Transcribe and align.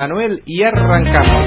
Manuel 0.00 0.44
y 0.46 0.62
arrancamos. 0.62 1.44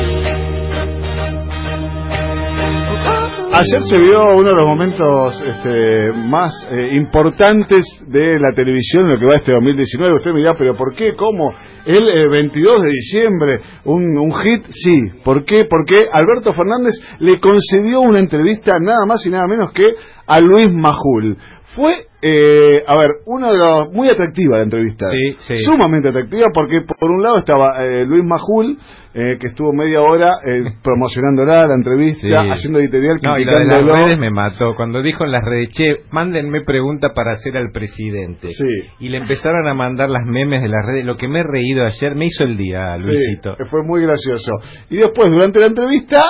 Ayer 3.54 3.81
se 3.88 3.97
vio 3.97 4.35
uno 4.35 4.50
de 4.50 4.55
los 4.55 4.67
momentos 4.67 5.42
este, 5.42 6.12
más 6.27 6.67
eh, 6.69 6.98
importantes 6.98 7.85
de 8.07 8.37
la 8.37 8.51
televisión 8.53 9.05
en 9.05 9.13
lo 9.13 9.19
que 9.19 9.25
va 9.25 9.35
este 9.37 9.53
2019. 9.53 10.15
Usted 10.17 10.31
me 10.31 10.39
dirá, 10.39 10.55
pero 10.57 10.75
¿por 10.75 10.93
qué? 10.93 11.13
¿Cómo? 11.15 11.53
El 11.85 12.09
eh, 12.09 12.27
22 12.29 12.81
de 12.81 12.89
diciembre, 12.89 13.61
un, 13.85 14.17
un 14.17 14.33
hit, 14.42 14.65
sí. 14.65 15.22
¿Por 15.24 15.46
qué? 15.46 15.63
Porque 15.70 16.08
Alberto 16.12 16.54
Fernández 16.54 16.96
le 17.20 17.40
concedió 17.40 18.02
una 18.02 18.20
entrevista 18.20 18.74
nada 18.82 19.06
más 19.08 19.26
y 19.26 19.30
nada 19.30 19.48
menos 19.48 19.72
que 19.72 19.96
a 20.28 20.42
Luis 20.42 20.74
Majul. 20.74 21.38
Fue, 21.74 21.94
eh, 22.22 22.84
a 22.86 22.96
ver, 22.98 23.10
uno 23.26 23.52
de 23.52 23.58
los 23.58 23.94
muy 23.94 24.08
atractiva 24.10 24.58
la 24.58 24.64
entrevista, 24.64 25.10
Sí, 25.10 25.36
sí. 25.48 25.56
sumamente 25.64 26.10
atractiva 26.10 26.48
porque 26.54 26.82
por 27.00 27.10
un 27.10 27.22
lado 27.22 27.40
estaba 27.40 27.84
eh, 27.84 28.05
Luis 28.05 28.24
Majul 28.24 28.78
eh, 29.14 29.38
que 29.40 29.48
estuvo 29.48 29.74
media 29.74 30.02
hora 30.02 30.36
eh, 30.45 30.64
promocionándola 30.84 31.68
la 31.68 31.76
entrevista, 31.76 32.22
Sí. 32.22 32.50
haciendo 32.50 32.80
editorial, 32.80 33.18
No, 33.23 33.38
y 33.40 33.44
lo 33.45 33.59
de 33.59 33.66
las 33.66 33.86
redes 33.86 34.18
me 34.20 34.30
mató. 34.31 34.73
Cuando 34.76 35.02
dijo 35.02 35.26
en 35.26 35.31
las 35.31 35.44
redes, 35.44 35.70
che, 35.72 35.95
mándenme 36.12 36.62
pregunta 36.62 37.09
para 37.14 37.31
hacer 37.34 37.58
al 37.58 37.72
presidente. 37.72 38.50
Sí. 38.50 38.67
Y 39.00 39.09
le 39.09 39.17
empezaron 39.17 39.67
a 39.67 39.73
mandar 39.73 40.09
las 40.09 40.23
memes 40.26 40.62
de 40.62 40.70
las 40.70 40.86
redes. 40.86 41.03
Lo 41.06 41.17
que 41.17 41.28
me 41.28 41.40
he 41.40 41.44
reído 41.44 41.86
ayer 41.86 42.16
me 42.16 42.28
hizo 42.28 42.44
el 42.44 42.56
día, 42.56 42.95
Luisito. 42.98 43.56
Sí, 43.58 43.64
fue 43.70 43.84
muy 43.84 44.02
gracioso. 44.03 44.52
Y 44.90 44.98
después, 44.98 45.28
durante 45.30 45.59
la 45.59 45.66
entrevista, 45.67 46.22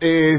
eh, 0.00 0.34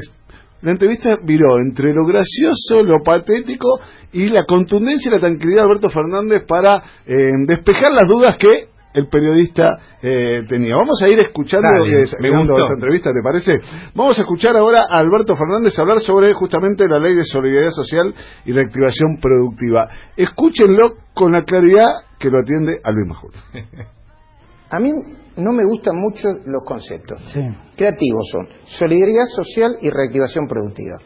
la 0.62 0.70
entrevista 0.70 1.18
viró 1.22 1.58
entre 1.58 1.92
lo 1.92 2.06
gracioso, 2.06 2.82
lo 2.82 3.02
patético 3.02 3.78
y 4.12 4.28
la 4.28 4.44
contundencia 4.46 5.08
y 5.10 5.14
la 5.14 5.20
tranquilidad 5.20 5.62
de 5.62 5.68
Alberto 5.68 5.90
Fernández 5.90 6.44
para 6.46 6.82
eh, 7.06 7.28
despejar 7.46 7.92
las 7.92 8.08
dudas 8.08 8.36
que 8.36 8.68
el 8.94 9.08
periodista 9.08 9.78
eh, 10.02 10.42
tenía. 10.48 10.74
Vamos 10.74 11.00
a 11.02 11.08
ir 11.08 11.18
escuchando 11.20 11.68
Dale, 11.68 12.02
es 12.02 12.16
me 12.18 12.30
gustó. 12.30 12.56
esta 12.58 12.74
entrevista, 12.74 13.10
¿te 13.12 13.22
parece? 13.22 13.52
Vamos 13.94 14.18
a 14.18 14.22
escuchar 14.22 14.56
ahora 14.56 14.84
a 14.90 14.98
Alberto 14.98 15.36
Fernández 15.36 15.78
hablar 15.78 16.00
sobre 16.00 16.32
justamente 16.32 16.88
la 16.88 16.98
ley 16.98 17.14
de 17.14 17.24
solidaridad 17.24 17.72
social 17.72 18.14
y 18.46 18.52
reactivación 18.52 19.18
productiva. 19.20 19.88
Escúchenlo 20.16 20.94
con 21.14 21.32
la 21.32 21.42
claridad 21.42 21.92
que 22.18 22.30
lo 22.30 22.40
atiende 22.40 22.80
a 22.82 22.90
Luis 22.90 23.06
Majul. 23.06 23.32
A 24.70 24.80
mí 24.80 24.90
no 25.36 25.52
me 25.52 25.64
gustan 25.64 25.96
mucho 25.96 26.28
los 26.44 26.64
conceptos. 26.66 27.20
Sí, 27.32 27.40
Creativos 27.76 28.24
son 28.32 28.48
solidaridad 28.78 29.26
social 29.34 29.76
y 29.80 29.90
reactivación 29.90 30.46
productiva. 30.48 30.96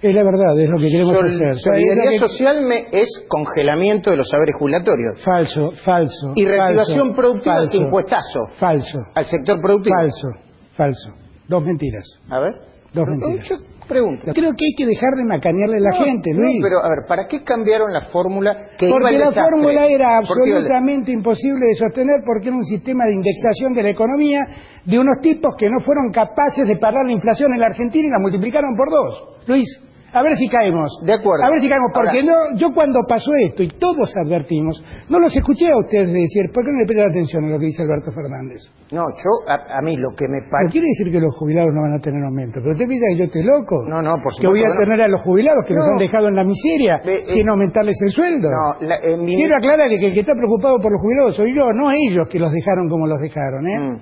es 0.00 0.14
la 0.14 0.22
verdad, 0.22 0.58
es 0.60 0.68
lo 0.68 0.76
que 0.78 0.88
queremos 0.90 1.16
Sol- 1.16 1.26
hacer. 1.28 1.54
Solidaridad 1.56 2.10
que- 2.12 2.18
social 2.18 2.64
me- 2.66 2.86
es 2.92 3.08
congelamiento 3.28 4.10
de 4.10 4.16
los 4.16 4.28
saberes 4.28 4.54
jubilatorios. 4.58 5.20
Falso, 5.24 5.70
falso. 5.84 6.32
Y 6.36 6.44
reactivación 6.44 7.08
falso, 7.08 7.20
productiva 7.20 7.64
es 7.64 7.74
impuestazo 7.74 8.40
Falso, 8.58 8.98
al 9.14 9.24
sector 9.26 9.60
productivo. 9.60 9.94
falso, 9.96 10.28
falso. 10.76 11.10
Dos 11.48 11.64
mentiras. 11.64 12.04
A 12.30 12.40
ver. 12.40 12.52
Dos 12.92 13.06
mentiras. 13.08 13.48
Yo 13.48 13.56
pregunto. 13.88 14.30
Creo 14.34 14.52
que 14.52 14.64
hay 14.66 14.74
que 14.76 14.86
dejar 14.86 15.10
de 15.16 15.24
macanearle 15.24 15.76
a 15.78 15.80
la 15.80 15.90
No, 15.98 16.04
gente, 16.04 16.30
no, 16.34 16.42
Luis. 16.44 16.60
pero 16.62 16.84
a 16.84 16.88
ver, 16.88 16.98
¿para 17.08 17.26
qué 17.26 17.42
cambiaron 17.42 17.92
la 17.92 18.02
fórmula 18.12 18.76
que 18.78 18.88
porque 18.88 19.12
la 19.12 19.18
desastre? 19.32 19.42
fórmula 19.42 19.86
era 19.86 20.20
¿Por 20.20 20.36
qué 20.38 20.48
iba 20.50 20.58
al- 20.58 20.62
absolutamente 20.62 21.10
imposible 21.12 21.66
de 21.66 21.74
sostener 21.74 22.16
porque 22.24 22.48
era 22.48 22.56
un 22.56 22.64
sistema 22.64 23.04
de 23.04 23.14
indexación 23.14 23.72
de 23.72 23.82
la 23.82 23.90
economía 23.90 24.40
de 24.84 24.98
unos 24.98 25.16
tipos 25.22 25.56
que 25.58 25.68
no 25.68 25.80
fueron 25.80 26.12
capaces 26.12 26.66
de 26.68 26.76
parar 26.76 27.04
la 27.06 27.12
inflación 27.12 27.52
en 27.54 27.60
la 27.60 27.66
Argentina 27.66 28.06
y 28.06 28.10
la 28.10 28.18
multiplicaron 28.20 28.76
por 28.76 28.90
dos. 28.90 29.40
Luis, 29.48 29.66
a 30.12 30.22
ver 30.22 30.36
si 30.36 30.48
caemos. 30.48 30.90
De 31.04 31.12
acuerdo. 31.12 31.44
A 31.44 31.50
ver 31.50 31.60
si 31.60 31.68
caemos, 31.68 31.90
porque 31.92 32.20
Ahora- 32.20 32.32
no, 32.52 32.58
yo 32.58 32.72
cuando 32.72 33.00
pasó 33.08 33.30
esto 33.46 33.62
y 33.62 33.68
todos 33.68 34.14
advertimos, 34.24 34.82
no 35.08 35.18
los 35.18 35.34
escuché 35.36 35.68
a 35.68 35.76
ustedes 35.78 36.08
decir, 36.12 36.48
¿por 36.52 36.64
qué 36.64 36.72
no 36.72 36.78
le 36.80 36.86
prestan 36.86 37.10
atención 37.10 37.44
a 37.44 37.48
lo 37.50 37.58
que 37.58 37.66
dice 37.66 37.82
Alberto 37.82 38.10
Fernández? 38.12 38.60
No, 38.90 39.04
yo, 39.04 39.32
a, 39.46 39.78
a 39.78 39.82
mí 39.82 39.96
lo 39.96 40.10
que 40.16 40.24
me 40.28 40.40
No 40.40 40.46
parece... 40.50 40.72
quiere 40.72 40.86
decir 40.96 41.12
que 41.12 41.20
los 41.20 41.34
jubilados 41.36 41.70
no 41.74 41.82
van 41.82 41.92
a 41.92 42.00
tener 42.00 42.24
aumento, 42.24 42.60
pero 42.60 42.72
usted 42.72 42.86
piensa 42.88 43.06
que 43.12 43.18
yo 43.18 43.24
estoy 43.28 43.44
loco. 43.44 43.76
No, 43.86 44.00
no, 44.00 44.16
por 44.22 44.32
Que 44.40 44.46
voy 44.48 44.60
a 44.64 44.72
supuesto 44.72 44.80
no. 44.80 44.84
tener 44.88 45.00
a 45.04 45.08
los 45.08 45.20
jubilados 45.22 45.62
que 45.68 45.74
nos 45.74 45.84
No. 45.86 45.92
han 45.92 45.98
dejado 45.98 46.28
en 46.28 46.36
la 46.36 46.44
miseria 46.44 46.94
eh, 47.04 47.22
sin 47.28 47.48
aumentarles 47.48 47.96
el 48.00 48.10
sueldo. 48.12 48.48
No, 48.48 48.86
la- 48.88 48.96
eh, 49.04 49.16
mi- 49.16 49.36
Quiero 49.36 49.56
aclarar 49.56 49.88
que 49.88 50.06
el 50.08 50.14
que 50.14 50.20
está 50.20 50.32
preocupado 50.32 50.78
por 50.80 50.90
los 50.90 51.00
jubilados 51.02 51.36
soy 51.36 51.52
yo, 51.54 51.68
no 51.76 51.90
ellos 51.92 52.24
que 52.30 52.38
los 52.38 52.50
dejaron 52.50 52.88
como 52.88 53.06
los 53.06 53.20
dejaron, 53.20 53.66
¿eh? 53.68 53.78
Mm. 53.78 53.96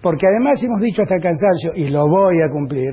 Porque 0.00 0.26
además 0.26 0.62
hemos 0.62 0.80
dicho 0.80 1.02
hasta 1.02 1.14
el 1.16 1.22
cansancio, 1.22 1.72
y 1.76 1.88
lo 1.88 2.08
voy 2.08 2.40
a 2.40 2.48
cumplir, 2.50 2.92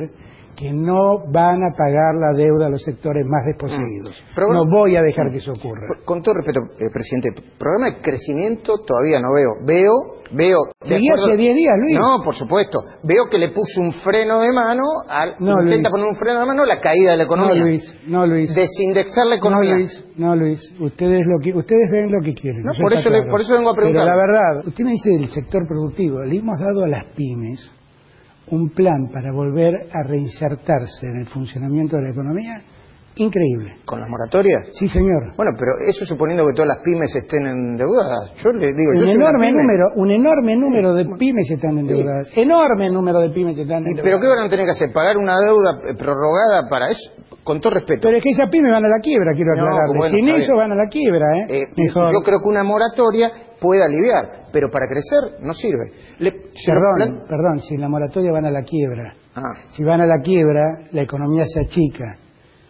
que 0.56 0.72
no 0.74 1.20
van 1.32 1.64
a 1.64 1.72
pagar 1.78 2.16
la 2.16 2.38
deuda 2.38 2.68
a 2.68 2.70
los 2.70 2.82
sectores 2.84 3.26
más 3.28 3.46
desposeídos. 3.46 4.24
Mm. 4.36 4.54
No 4.54 4.66
voy 4.70 4.96
a 4.96 5.02
dejar 5.02 5.30
que 5.32 5.38
eso 5.38 5.52
ocurra. 5.54 5.88
Con 6.06 6.22
todo 6.22 6.36
respeto, 6.36 6.60
eh, 6.78 6.90
presidente, 6.92 7.42
programa 7.58 7.92
de 7.96 8.02
crecimiento 8.02 8.76
todavía 8.86 9.20
no 9.20 9.30
veo. 9.34 9.52
Veo, 9.66 9.92
veo. 10.32 10.58
de 10.86 10.96
acuerdo- 10.96 11.26
hace 11.26 11.38
10 11.38 11.56
días, 11.56 11.74
Luis. 11.80 11.98
No, 12.00 12.24
por 12.24 12.36
supuesto. 12.36 12.80
Veo 13.04 13.26
que 13.30 13.38
le 13.38 13.50
puso 13.50 13.82
un 13.82 13.92
freno 13.94 14.40
de 14.42 14.52
mano, 14.52 14.84
al, 15.08 15.36
No, 15.40 15.62
intenta 15.64 15.90
Luis. 15.90 15.92
poner 15.92 16.06
un 16.08 16.16
freno 16.16 16.40
de 16.40 16.46
mano 16.46 16.64
a 16.64 16.66
la 16.66 16.80
caída 16.80 17.12
de 17.12 17.18
la 17.18 17.24
No, 17.26 17.28
economía. 17.34 17.62
Luis, 17.64 17.96
no, 18.08 18.26
Luis. 18.26 18.54
Desindexar 18.54 19.26
la 19.26 19.36
No, 19.36 19.40
economía. 19.40 19.76
Luis, 19.76 20.06
no, 20.18 20.36
Luis. 20.36 20.62
Ustedes, 20.80 21.26
lo 21.26 21.40
que, 21.42 21.54
ustedes 21.54 21.90
ven 21.92 22.12
lo 22.12 22.20
que 22.22 22.34
quieren. 22.34 22.64
No, 22.64 22.72
eso 22.74 22.82
por 22.82 22.94
eso 22.94 23.10
le- 23.10 23.30
por 23.30 23.42
eso 23.42 23.54
vengo 23.54 23.70
a 23.70 23.76
preguntar. 23.76 24.06
Pero 24.06 24.16
la 24.16 24.22
verdad, 24.22 24.68
usted 24.68 24.84
me 24.84 24.92
dice 24.92 25.10
del 25.12 25.30
sector 25.30 25.68
productivo. 25.68 26.24
Le 26.24 26.38
hemos 26.38 26.60
dado 26.60 26.84
a 26.84 26.88
las 26.88 27.06
pymes 27.16 27.72
un 28.48 28.70
plan 28.70 29.10
para 29.14 29.32
volver 29.32 29.74
a 29.92 30.04
reinsertarse 30.04 31.08
en 31.08 31.22
el 31.22 31.28
funcionamiento 31.28 31.96
de 31.98 32.04
la 32.04 32.10
economía 32.10 32.62
increíble. 33.16 33.76
¿Con 33.86 34.00
la 34.00 34.08
moratoria? 34.08 34.66
Sí, 34.72 34.88
señor. 34.88 35.36
Bueno, 35.36 35.52
pero 35.58 35.72
eso 35.88 36.06
suponiendo 36.06 36.48
que 36.48 36.54
todas 36.54 36.70
las 36.70 36.80
pymes 36.84 37.14
estén 37.16 37.46
endeudadas. 37.46 38.34
Yo 38.44 38.52
le 38.52 38.74
digo, 38.74 38.94
yo 38.96 39.04
Un 39.04 39.04
una 39.04 39.12
enorme 39.12 39.52
número, 39.52 39.86
un 39.96 40.12
enorme 40.12 40.56
número 40.56 40.94
de 40.94 41.06
pymes 41.18 41.50
están 41.52 41.78
endeudadas. 41.78 42.32
Enorme 42.38 42.90
número 42.90 43.20
de 43.20 43.30
pymes 43.30 43.58
están 43.58 43.80
endeudadas. 43.80 44.04
¿Pero 44.04 44.20
qué 44.20 44.28
van 44.28 44.48
a 44.48 44.50
tener 44.50 44.66
que 44.66 44.72
hacer? 44.72 44.94
¿Pagar 44.94 45.18
una 45.18 45.38
deuda 45.40 45.82
eh, 45.90 45.96
prorrogada 45.98 46.70
para 46.70 46.90
eso? 46.90 47.12
Con 47.44 47.60
todo 47.60 47.74
respeto. 47.74 48.02
Pero 48.04 48.18
es 48.18 48.24
que 48.24 48.30
esas 48.32 48.50
pymes 48.50 48.72
van 48.72 48.86
a 48.86 48.90
la 48.90 49.00
quiebra, 49.02 49.34
quiero 49.36 49.56
No, 49.56 49.66
bueno, 49.98 50.16
Sin 50.16 50.30
eso 50.30 50.56
van 50.56 50.72
a 50.72 50.76
la 50.76 50.88
quiebra, 50.90 51.26
¿eh? 51.42 51.46
Eh, 51.50 51.64
Mejor. 51.76 52.14
yo 52.14 52.22
creo 52.24 52.40
que 52.40 52.50
una 52.50 52.64
moratoria 52.64 53.32
puede 53.62 53.84
aliviar, 53.84 54.48
pero 54.52 54.70
para 54.72 54.88
crecer 54.88 55.40
no 55.46 55.54
sirve. 55.54 55.92
Le- 56.20 56.32
lo 56.32 56.42
Perdón, 56.66 56.96
plan- 56.98 57.20
perdón, 57.30 57.60
si 57.60 57.76
en 57.76 57.82
la 57.82 57.88
moratoria 57.90 58.32
van 58.32 58.46
a 58.46 58.52
la 58.52 58.64
quiebra. 58.64 59.14
Ah, 59.36 59.54
Si 59.70 59.84
van 59.84 60.02
a 60.02 60.06
la 60.06 60.18
quiebra, 60.22 60.64
la 60.92 61.02
economía 61.04 61.46
se 61.46 61.62
achica 61.62 62.18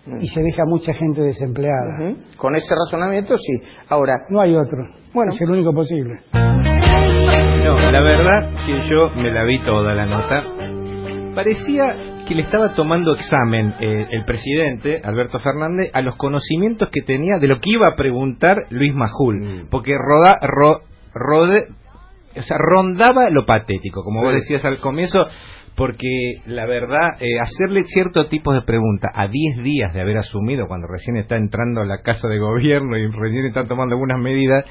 Mm. 0.06 0.18
y 0.22 0.28
se 0.28 0.41
deja 0.41 0.63
mucha 0.68 0.94
gente 0.94 1.22
desempleada. 1.22 2.16
Con 2.38 2.56
ese 2.56 2.75
razonamiento 2.75 3.38
sí. 3.38 3.53
Ahora, 3.90 4.13
No 4.29 4.41
hay 4.41 4.53
otro. 4.56 4.79
Bueno. 5.13 5.31
Es 5.31 5.41
el 5.41 5.50
único 5.50 5.74
posible. 5.74 6.19
No, 6.34 7.79
la 7.91 8.02
verdad 8.02 8.50
que 8.66 8.73
yo 8.90 9.09
me 9.22 9.31
la 9.31 9.44
vi 9.46 9.62
toda 9.62 9.94
la 9.94 10.06
nota. 10.06 10.44
Parecía 11.35 11.85
que 12.31 12.36
le 12.36 12.44
estaba 12.44 12.74
tomando 12.75 13.14
examen 13.14 13.74
eh, 13.81 14.08
el 14.09 14.24
presidente, 14.24 15.02
Alberto 15.03 15.38
Fernández, 15.40 15.90
a 15.94 16.00
los 16.02 16.16
conocimientos 16.16 16.88
que 16.90 17.02
tenía 17.02 17.40
de 17.40 17.47
lo 17.50 17.59
que 17.59 17.72
iba 17.72 17.90
a 17.90 17.96
preguntar 17.96 18.56
Luis 18.69 18.94
Majul. 18.96 19.42
Mm. 19.42 19.69
Porque 19.69 19.97
roda, 19.97 20.38
ro- 20.41 20.80
rode- 21.14 21.68
o 22.38 22.41
sea, 22.41 22.58
rondaba 22.58 23.30
lo 23.30 23.46
patético, 23.46 24.02
como 24.03 24.22
vos 24.24 24.34
decías 24.34 24.64
al 24.64 24.80
comienzo, 24.80 25.25
porque 25.75 26.36
la 26.46 26.66
verdad, 26.66 27.18
eh, 27.20 27.38
hacerle 27.41 27.84
cierto 27.84 28.28
tipo 28.28 28.53
de 28.53 28.62
pregunta 28.62 29.09
a 29.14 29.28
10 29.28 29.62
días 29.64 29.94
de 29.94 30.00
haber 30.00 30.18
asumido, 30.18 30.68
cuando 30.68 30.88
recién 30.88 31.18
está 31.18 31.36
entrando 31.36 31.81
a 31.81 31.86
la 31.86 32.02
casa 32.02 32.30
de 32.30 32.40
gobierno 32.40 32.97
y 32.97 33.08
recién 33.08 33.46
está 33.47 33.66
tomando 33.66 33.96
algunas 33.96 34.20
medidas, 34.22 34.64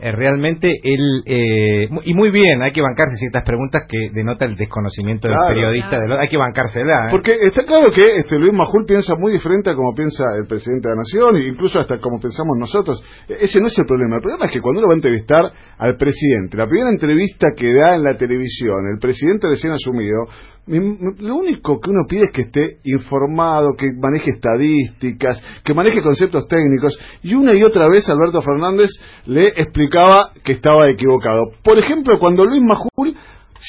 eh, 0.00 0.12
realmente 0.12 0.70
él 0.82 1.22
eh, 1.26 1.88
y 2.04 2.14
muy 2.14 2.30
bien 2.30 2.62
hay 2.62 2.72
que 2.72 2.80
bancarse 2.82 3.16
ciertas 3.16 3.42
preguntas 3.44 3.82
que 3.88 4.10
denota 4.12 4.44
el 4.44 4.56
desconocimiento 4.56 5.26
Claro. 5.28 5.44
del 5.46 5.54
periodista 5.54 5.98
de 6.00 6.08
lo- 6.08 6.18
hay 6.18 6.28
que 6.28 6.36
bancársela 6.36 7.06
¿eh? 7.06 7.08
Porque 7.10 7.32
está 7.42 7.64
claro 7.64 7.90
que 7.92 8.02
este 8.16 8.38
Luis 8.38 8.54
Majul 8.54 8.84
piensa 8.86 9.14
muy 9.16 9.32
diferente 9.32 9.70
a 9.70 9.74
como 9.74 9.92
piensa 9.94 10.24
el 10.40 10.46
presidente 10.46 10.88
de 10.88 10.94
la 10.94 11.00
Nación, 11.00 11.36
e 11.36 11.48
incluso 11.48 11.80
hasta 11.80 11.98
como 12.00 12.20
pensamos 12.20 12.56
nosotros. 12.58 13.02
E- 13.28 13.44
Ese 13.44 13.60
no 13.60 13.66
es 13.66 13.78
el 13.78 13.86
problema. 13.86 14.16
El 14.16 14.22
problema 14.22 14.46
es 14.46 14.52
que 14.52 14.60
cuando 14.60 14.80
uno 14.80 14.88
va 14.88 14.94
a 14.94 14.96
entrevistar 14.96 15.42
al 15.78 15.96
presidente, 15.96 16.56
la 16.56 16.66
primera 16.66 16.90
entrevista 16.90 17.48
que 17.56 17.72
da 17.72 17.94
en 17.96 18.02
la 18.04 18.16
televisión, 18.16 18.86
el 18.92 18.98
presidente 19.00 19.48
recién 19.48 19.72
asumido, 19.72 20.26
mi- 20.26 20.26
mi- 20.26 20.57
lo 20.68 21.36
único 21.36 21.80
que 21.80 21.90
uno 21.90 22.04
pide 22.08 22.24
es 22.26 22.32
que 22.32 22.42
esté 22.42 22.78
informado, 22.84 23.68
que 23.76 23.86
maneje 23.92 24.30
estadísticas, 24.30 25.42
que 25.64 25.74
maneje 25.74 26.02
conceptos 26.02 26.46
técnicos. 26.46 26.98
Y 27.22 27.34
una 27.34 27.54
y 27.54 27.62
otra 27.62 27.88
vez 27.88 28.08
Alberto 28.08 28.42
Fernández 28.42 28.90
le 29.26 29.48
explicaba 29.48 30.30
que 30.44 30.52
estaba 30.52 30.90
equivocado. 30.90 31.52
Por 31.62 31.78
ejemplo, 31.78 32.18
cuando 32.18 32.44
Luis 32.44 32.62
Majul 32.62 33.16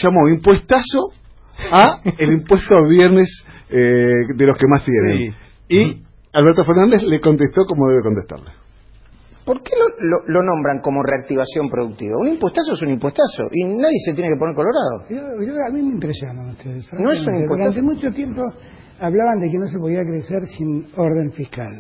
llamó 0.02 0.28
impuestazo 0.28 1.12
a 1.72 2.02
el 2.18 2.34
impuesto 2.34 2.76
viernes 2.90 3.30
eh, 3.70 4.36
de 4.36 4.46
los 4.46 4.58
que 4.58 4.68
más 4.68 4.84
tienen. 4.84 5.34
Sí. 5.68 5.76
Y 5.76 6.04
Alberto 6.34 6.64
Fernández 6.64 7.04
le 7.04 7.20
contestó 7.20 7.66
como 7.66 7.88
debe 7.88 8.02
contestarle. 8.02 8.59
¿Por 9.50 9.64
qué 9.64 9.72
lo, 9.82 9.88
lo- 10.10 10.24
lo 10.28 10.44
nombran 10.44 10.80
como 10.80 11.02
reactivación 11.02 11.70
productiva? 11.70 12.14
Un 12.22 12.28
impuestazo 12.38 12.74
es 12.74 12.82
un 12.84 12.90
impuestazo 12.92 13.50
y 13.52 13.64
nadie 13.66 13.98
se 14.06 14.14
tiene 14.14 14.30
que 14.30 14.38
poner 14.38 14.54
colorado. 14.54 15.04
Yo- 15.10 15.42
yo- 15.44 15.54
a 15.68 15.72
mí 15.74 15.82
me 15.82 15.94
impresionan 15.98 16.50
ustedes. 16.50 16.86
No 16.94 17.10
es 17.12 17.26
un 17.28 17.36
impuestazo. 17.36 17.58
Durante 17.58 17.82
mucho 17.82 18.12
tiempo 18.12 18.42
hablaban 19.00 19.40
de 19.40 19.50
que 19.50 19.58
no 19.58 19.68
se 19.68 19.80
podía 19.80 20.02
crecer 20.04 20.46
sin 20.48 20.88
orden 20.96 21.32
fiscal. 21.32 21.74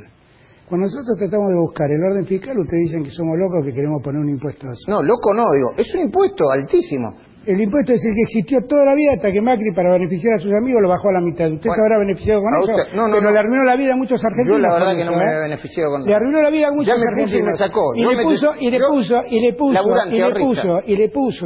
Cuando 0.68 0.86
nosotros 0.86 1.18
tratamos 1.18 1.50
de 1.50 1.56
buscar 1.56 1.90
el 1.92 2.02
orden 2.04 2.26
fiscal, 2.26 2.58
ustedes 2.60 2.84
dicen 2.86 3.04
que 3.04 3.10
somos 3.12 3.38
locos 3.40 3.66
que 3.66 3.74
queremos 3.74 4.02
poner 4.04 4.22
un 4.22 4.30
impuesto 4.30 4.68
así. 4.68 4.90
No, 4.90 5.02
loco 5.02 5.34
no, 5.34 5.46
digo, 5.54 5.74
es 5.78 5.94
un 5.96 6.02
impuesto 6.02 6.50
altísimo. 6.52 7.16
El 7.50 7.60
impuesto 7.62 7.94
es 7.94 8.06
el 8.06 8.14
que 8.14 8.22
existió 8.30 8.60
toda 8.68 8.86
la 8.86 8.94
vida 8.94 9.14
hasta 9.16 9.32
que 9.32 9.42
Macri, 9.42 9.74
para 9.74 9.92
beneficiar 9.94 10.36
a 10.36 10.40
sus 10.40 10.54
amigos, 10.54 10.82
lo 10.84 10.90
bajó 10.90 11.10
a 11.10 11.14
la 11.14 11.22
mitad. 11.22 11.48
¿Usted 11.50 11.64
se 11.64 11.70
Bueno, 11.70 11.84
habrá 11.84 11.98
beneficiado 12.00 12.42
con 12.42 12.54
eso? 12.54 12.78
usted- 12.78 12.96
no, 12.96 13.08
no, 13.08 13.14
Pero 13.18 13.24
no. 13.26 13.32
le 13.32 13.40
arruinó 13.40 13.64
la 13.64 13.76
vida 13.76 13.94
a 13.94 13.98
muchos 13.98 14.24
argentinos. 14.24 14.58
Yo 14.58 14.62
la 14.62 14.74
verdad 14.74 14.96
que 14.96 15.06
no 15.06 15.12
eso, 15.12 15.20
me 15.20 15.26
¿eh? 15.26 15.34
he 15.36 15.40
beneficiado 15.40 15.90
con 15.92 16.04
Le 16.06 16.14
arruinó 16.14 16.42
la 16.44 16.50
vida 16.52 16.68
a 16.68 16.72
muchos 16.72 16.88
Ya 16.88 16.94
me 16.94 17.06
puse 17.06 17.10
y 17.10 17.24
argentinos. 17.24 17.48
me 17.48 17.58
sacó. 17.58 17.96
Y 17.96 18.02
le 18.06 18.24
puso, 18.24 18.54
y 18.60 18.70
le 18.70 18.78
puso, 18.80 19.24
y 19.28 19.40
le 19.42 19.54
puso, 19.54 19.82
y 20.10 20.18
le 20.20 20.32
puso, 20.32 20.80
y 20.86 20.96
le 20.96 21.10
puso 21.10 21.46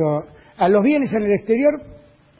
a 0.57 0.69
los 0.69 0.83
bienes 0.83 1.13
en 1.13 1.23
el 1.23 1.31
exterior 1.33 1.73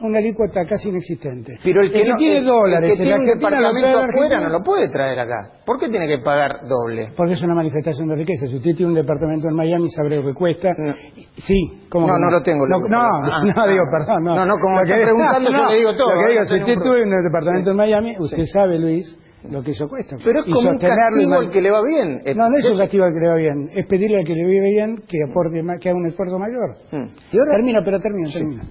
una 0.07 0.19
alícuota 0.19 0.65
casi 0.65 0.89
inexistente. 0.89 1.55
Pero 1.63 1.81
el 1.81 1.91
que, 1.91 2.05
no- 2.05 2.15
tiene 2.17 2.39
el- 2.39 2.45
dólares 2.45 2.89
el 2.91 2.97
que 2.97 3.03
en 3.03 3.09
tiene 3.09 3.19
un 3.19 3.25
departamento 3.39 4.00
afuera 4.00 4.39
no 4.41 4.50
lo 4.50 4.59
puede 4.63 4.89
traer 4.89 5.19
acá. 5.19 5.35
¿Por 5.65 5.79
qué 5.79 5.89
tiene 5.89 6.07
que 6.07 6.19
pagar 6.19 6.61
doble? 6.67 7.09
Porque 7.15 7.33
es 7.33 7.41
una 7.41 7.55
manifestación 7.55 8.07
de 8.09 8.15
riqueza. 8.15 8.47
Si 8.47 8.55
usted 8.57 8.75
tiene 8.75 8.88
un 8.91 8.95
departamento 8.95 9.47
en 9.47 9.55
Miami, 9.55 9.89
sabe 9.91 10.15
lo 10.17 10.23
que 10.27 10.33
cuesta. 10.33 10.71
No. 10.77 10.94
Sí, 11.38 11.88
¿cómo 11.89 12.07
No, 12.07 12.13
que 12.15 12.19
no 12.21 12.31
lo 12.31 12.41
tengo, 12.44 12.67
No, 12.67 12.79
lo- 12.79 12.89
no, 12.89 13.00
Ah, 13.01 13.44
no, 13.55 13.67
digo, 13.67 13.83
perdón. 13.91 14.23
No, 14.23 14.35
No, 14.35 14.45
no, 14.45 14.55
como 14.59 14.75
Lo 14.77 14.83
está 14.83 14.95
preguntando, 14.95 15.51
yo 15.51 15.65
le 15.69 15.75
digo 15.77 15.95
todo, 15.95 16.09
Lo 16.15 16.27
que 16.39 16.45
si 16.45 16.57
usted 16.59 16.75
problema. 16.75 17.15
un 17.17 17.23
departamento 17.23 17.65
Sí. 17.65 17.71
en 17.71 17.77
Miami, 17.77 18.15
usted 18.19 18.44
sabe, 18.51 18.79
Luis, 18.79 19.17
lo 19.49 19.61
que 19.61 19.71
eso 19.71 19.88
cuesta. 19.89 20.15
Pero 20.23 20.39
es 20.39 20.47
Y 20.47 20.51
como 20.53 20.69
un 20.69 20.77
castigo 20.77 21.35
al 21.35 21.49
que 21.49 21.61
le 21.61 21.71
va 21.71 21.81
bien. 21.83 22.21
No, 22.35 22.47
no 22.49 22.57
es 22.57 22.65
un 22.65 22.77
castigo 22.77 23.03
al 23.06 23.11
que 23.11 23.19
le 23.19 23.27
va 23.27 23.35
bien. 23.35 23.69
Es 23.75 23.85
pedirle 23.88 24.19
al 24.19 24.25
que 24.25 24.33
le 24.35 24.45
vive 24.45 24.69
bien 24.69 24.95
que 25.07 25.17
aporte 25.29 25.61
más, 25.63 25.79
que 25.79 25.89
haga 25.89 25.97
un 25.97 26.07
esfuerzo 26.07 26.39
mayor. 26.39 26.77
Mm. 26.91 27.09
Y 27.31 27.38
ahora- 27.39 27.51
Termino, 27.57 27.81
pero 27.83 27.99
termino, 27.99 28.29
termino. 28.31 28.63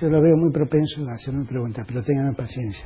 Yo 0.00 0.08
lo 0.08 0.20
veo 0.20 0.36
muy 0.36 0.52
propenso 0.52 1.00
a 1.08 1.14
hacerme 1.14 1.44
preguntas, 1.44 1.84
pero 1.86 2.02
tengan 2.02 2.34
paciencia. 2.34 2.84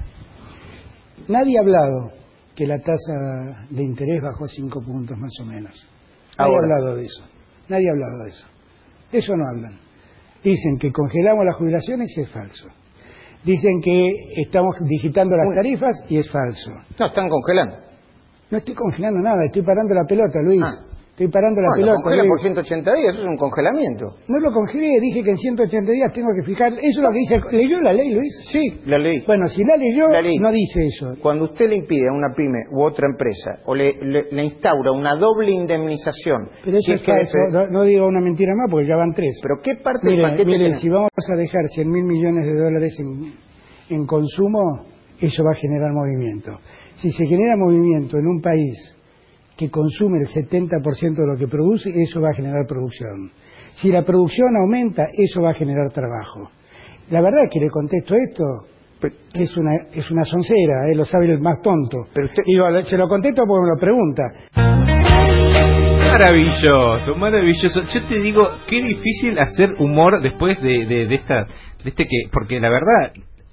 Nadie 1.28 1.58
ha 1.58 1.62
hablado 1.62 2.12
que 2.55 2.66
la 2.66 2.78
tasa 2.78 3.66
de 3.70 3.82
interés 3.82 4.20
bajó 4.22 4.46
cinco 4.49 4.81
puntos 4.82 5.16
más 5.16 5.32
o 5.40 5.44
menos. 5.44 5.72
Nadie 5.72 6.52
Ahora. 6.52 6.56
ha 6.56 6.76
hablado 6.78 6.96
de 6.96 7.06
eso. 7.06 7.25
Nadie 7.69 7.87
ha 7.88 7.93
hablado 7.93 8.25
de 8.25 8.31
eso. 8.31 8.46
De 9.12 9.19
eso 9.19 9.37
no 9.37 9.44
hablan. 9.49 9.78
Dicen 10.43 10.78
que 10.78 10.93
congelamos 10.93 11.44
las 11.44 11.56
jubilaciones 11.56 12.12
y 12.16 12.20
es 12.20 12.31
falso. 12.31 12.69
Dicen 13.44 13.81
que 13.82 14.08
estamos 14.37 14.76
digitando 14.82 15.37
las 15.37 15.49
tarifas 15.54 15.94
y 16.08 16.19
es 16.19 16.31
falso. 16.31 16.72
No, 16.99 17.06
están 17.06 17.28
congelando. 17.28 17.76
No 18.50 18.58
estoy 18.58 18.75
congelando 18.75 19.20
nada, 19.20 19.44
estoy 19.46 19.62
parando 19.62 19.94
la 19.94 20.04
pelota, 20.04 20.40
Luis. 20.43 20.62
Ah. 20.62 20.88
Estoy 21.18 21.32
parando 21.32 21.60
la 21.60 21.68
lo 21.74 21.74
pelota. 21.98 22.14
Luis. 22.14 22.28
por 22.30 22.38
180 22.38 22.94
días, 22.94 23.14
eso 23.14 23.22
es 23.24 23.28
un 23.28 23.36
congelamiento. 23.36 24.06
No 24.28 24.38
lo 24.38 24.52
congelé, 24.54 25.00
dije 25.00 25.24
que 25.24 25.30
en 25.30 25.36
180 25.36 25.90
días 25.90 26.12
tengo 26.12 26.28
que 26.32 26.46
fijar. 26.46 26.72
Eso 26.74 27.00
es 27.00 27.02
lo 27.02 27.10
que 27.10 27.18
dice. 27.18 27.40
¿Leyó 27.56 27.80
la 27.80 27.92
ley, 27.92 28.14
Luis? 28.14 28.32
Sí, 28.52 28.62
la 28.86 28.98
ley. 28.98 29.24
Bueno, 29.26 29.48
si 29.48 29.64
la 29.64 29.76
leyó, 29.76 30.06
La 30.10 30.22
ley. 30.22 30.36
no 30.38 30.52
dice 30.52 30.86
eso. 30.86 31.16
Cuando 31.20 31.46
usted 31.46 31.68
le 31.70 31.74
impide 31.76 32.06
a 32.08 32.12
una 32.12 32.28
pyme 32.36 32.60
u 32.70 32.82
otra 32.82 33.06
empresa 33.10 33.58
o 33.66 33.74
le, 33.74 33.94
le- 34.00 34.26
le 34.30 34.44
instaura 34.44 34.92
una 34.92 35.16
doble 35.16 35.50
indemnización, 35.50 36.50
Pero 36.64 36.76
eso 36.76 36.86
si 36.86 36.92
es 36.92 37.00
es 37.00 37.06
que 37.32 37.52
No, 37.52 37.66
no 37.66 37.82
digo 37.84 38.06
una 38.06 38.20
mentira 38.20 38.52
más 38.54 38.70
porque 38.70 38.86
ya 38.86 38.94
van 38.94 39.12
tres. 39.12 39.40
pero 39.42 39.56
¿qué 39.60 39.74
parte 39.82 40.06
del 40.08 40.22
paquete 40.22 40.44
mire, 40.46 40.74
si 40.76 40.88
vamos 40.88 41.10
a 41.32 41.36
dejar 41.36 41.66
100 41.66 41.90
mil 41.90 42.04
millones 42.04 42.44
de 42.46 42.54
dólares 42.56 42.94
en, 43.00 43.32
en 43.96 44.06
consumo, 44.06 44.84
eso 45.20 45.42
va 45.42 45.50
a 45.50 45.54
generar 45.54 45.90
movimiento. 45.92 46.60
Si 46.94 47.10
se 47.10 47.26
genera 47.26 47.56
movimiento 47.56 48.18
en 48.18 48.26
un 48.28 48.40
país 48.40 48.94
que 49.58 49.70
consume 49.70 50.20
el 50.20 50.28
70% 50.28 51.16
de 51.16 51.26
lo 51.26 51.37
que 51.37 51.49
produce, 51.49 51.90
eso 51.90 52.20
va 52.20 52.31
a 52.31 52.34
generar 52.34 52.64
producción. 52.66 53.31
Si 53.75 53.90
la 53.90 54.02
producción 54.05 54.56
aumenta, 54.56 55.02
eso 55.12 55.43
va 55.43 55.50
a 55.50 55.55
generar 55.55 55.93
trabajo. 55.93 56.49
La 57.10 57.20
verdad 57.20 57.40
que 57.50 57.58
le 57.58 57.69
contesto 57.69 58.14
esto, 58.14 58.44
que 59.32 59.43
es 59.43 59.56
una, 59.56 59.72
es 59.93 60.08
una 60.10 60.25
soncera, 60.25 60.90
¿eh? 60.90 60.94
lo 60.94 61.05
sabe 61.05 61.26
el 61.26 61.40
más 61.40 61.60
tonto. 61.60 62.06
Pero 62.14 62.26
usted- 62.26 62.44
Digo, 62.46 62.64
se 62.84 62.96
lo 62.96 63.08
contesto 63.08 63.43
porque 63.46 63.62
me 63.64 63.69
lo 63.75 63.81
pregunta. 63.81 64.22
Maravilloso, 66.12 67.14
maravilloso. 67.16 67.82
Yo 67.82 68.04
te 68.08 68.20
digo, 68.20 68.46
qué 68.69 68.82
difícil 68.82 69.38
hacer 69.38 69.70
humor 69.81 70.20
después 70.22 70.61
de, 70.62 70.87
de, 70.87 71.06
de 71.06 71.14
esta, 71.14 71.44
de 71.82 71.90
este 71.90 72.04
que, 72.04 72.28
porque 72.32 72.61
la 72.61 72.70
verdad, 72.70 73.12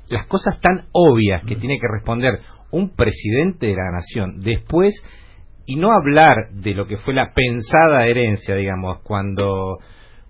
las 0.10 0.28
cosas 0.28 0.60
tan 0.62 0.86
obvias 0.92 1.44
que 1.46 1.56
tiene 1.56 1.78
que 1.80 1.88
responder 1.92 2.40
un 2.72 2.96
presidente 2.96 3.68
de 3.68 3.76
la 3.76 3.92
nación 3.92 4.42
después 4.42 4.94
y 5.66 5.76
no 5.76 5.92
hablar 5.92 6.50
de 6.52 6.74
lo 6.74 6.88
que 6.88 6.98
fue 6.98 7.14
la 7.14 7.34
pensada 7.34 8.06
herencia, 8.08 8.56
digamos, 8.56 9.00
cuando 9.04 9.80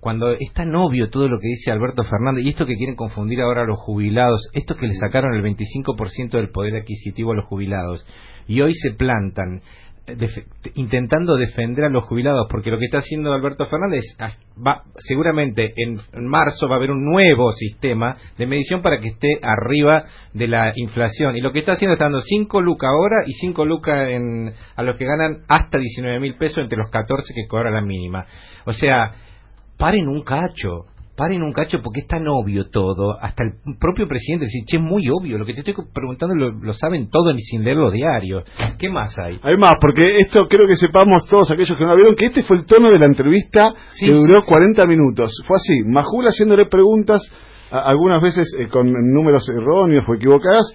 cuando 0.05 0.29
es 0.33 0.53
tan 0.53 0.75
obvio 0.75 1.09
todo 1.09 1.27
lo 1.27 1.39
que 1.39 1.47
dice 1.47 1.71
Alberto 1.71 2.03
Fernández 2.03 2.45
y 2.45 2.49
esto 2.49 2.67
que 2.67 2.75
quieren 2.75 2.95
confundir 2.95 3.41
ahora 3.41 3.63
a 3.63 3.65
los 3.65 3.79
jubilados, 3.79 4.51
esto 4.53 4.75
que 4.75 4.85
le 4.85 4.93
sacaron 4.93 5.33
el 5.33 5.41
25% 5.41 6.29
del 6.29 6.51
poder 6.51 6.75
adquisitivo 6.75 7.31
a 7.31 7.35
los 7.35 7.45
jubilados 7.45 8.05
y 8.47 8.61
hoy 8.61 8.75
se 8.75 8.91
plantan 8.91 9.61
def- 10.05 10.45
intentando 10.75 11.35
defender 11.35 11.85
a 11.85 11.89
los 11.89 12.05
jubilados 12.05 12.47
porque 12.49 12.71
lo 12.71 12.77
que 12.77 12.85
está 12.85 12.99
haciendo 12.99 13.33
Alberto 13.33 13.65
Fernández 13.65 14.03
va, 14.65 14.83
seguramente 14.97 15.73
en, 15.77 15.99
en 16.13 16.27
marzo 16.27 16.67
va 16.67 16.75
a 16.75 16.77
haber 16.77 16.91
un 16.91 17.03
nuevo 17.03 17.51
sistema 17.53 18.15
de 18.37 18.47
medición 18.47 18.81
para 18.81 18.99
que 18.99 19.09
esté 19.09 19.39
arriba 19.41 20.03
de 20.33 20.47
la 20.47 20.73
inflación. 20.75 21.35
Y 21.35 21.41
lo 21.41 21.51
que 21.51 21.59
está 21.59 21.73
haciendo 21.73 21.93
está 21.93 22.05
dando 22.05 22.21
5 22.21 22.61
lucas 22.61 22.89
ahora 22.89 23.23
y 23.25 23.33
5 23.33 23.65
lucas 23.65 24.09
en, 24.09 24.53
a 24.75 24.83
los 24.83 24.97
que 24.97 25.05
ganan 25.05 25.39
hasta 25.47 25.77
19 25.77 26.19
mil 26.19 26.35
pesos 26.35 26.59
entre 26.59 26.77
los 26.77 26.89
14 26.91 27.33
que 27.33 27.47
cobra 27.47 27.71
la 27.71 27.81
mínima. 27.81 28.25
O 28.65 28.73
sea 28.73 29.11
paren 29.77 30.07
un 30.07 30.23
cacho, 30.23 30.85
paren 31.15 31.41
un 31.43 31.53
cacho 31.53 31.81
porque 31.81 32.01
es 32.01 32.07
tan 32.07 32.27
obvio 32.27 32.69
todo, 32.69 33.17
hasta 33.21 33.43
el 33.43 33.77
propio 33.79 34.07
presidente 34.07 34.45
dice, 34.45 34.65
che, 34.67 34.77
es 34.77 34.83
muy 34.83 35.07
obvio, 35.09 35.37
lo 35.37 35.45
que 35.45 35.53
te 35.53 35.59
estoy 35.61 35.73
preguntando 35.93 36.35
lo, 36.35 36.51
lo 36.51 36.73
saben 36.73 37.09
todo 37.09 37.31
ni 37.33 37.41
sin 37.41 37.63
leer 37.63 37.77
los 37.77 37.93
diarios. 37.93 38.43
¿Qué 38.77 38.89
más 38.89 39.17
hay? 39.17 39.39
Hay 39.41 39.55
más, 39.57 39.73
porque 39.79 40.17
esto 40.17 40.47
creo 40.47 40.67
que 40.67 40.75
sepamos 40.75 41.25
todos 41.29 41.49
aquellos 41.51 41.75
que 41.77 41.83
no 41.83 41.89
la 41.91 41.95
vieron, 41.95 42.15
que 42.15 42.25
este 42.25 42.43
fue 42.43 42.57
el 42.57 42.65
tono 42.65 42.89
de 42.91 42.99
la 42.99 43.05
entrevista 43.05 43.73
Sí, 43.93 44.07
que 44.07 44.11
duró 44.11 44.39
sí, 44.41 44.45
sí. 44.45 44.49
40 44.51 44.85
minutos. 44.87 45.31
Fue 45.47 45.55
así, 45.55 45.83
Majul 45.85 46.25
haciéndole 46.27 46.65
preguntas, 46.65 47.21
a- 47.71 47.79
algunas 47.89 48.21
veces 48.21 48.45
eh, 48.59 48.67
con 48.67 48.91
números 48.91 49.47
erróneos 49.49 50.03
o 50.09 50.15
equivocadas, 50.15 50.65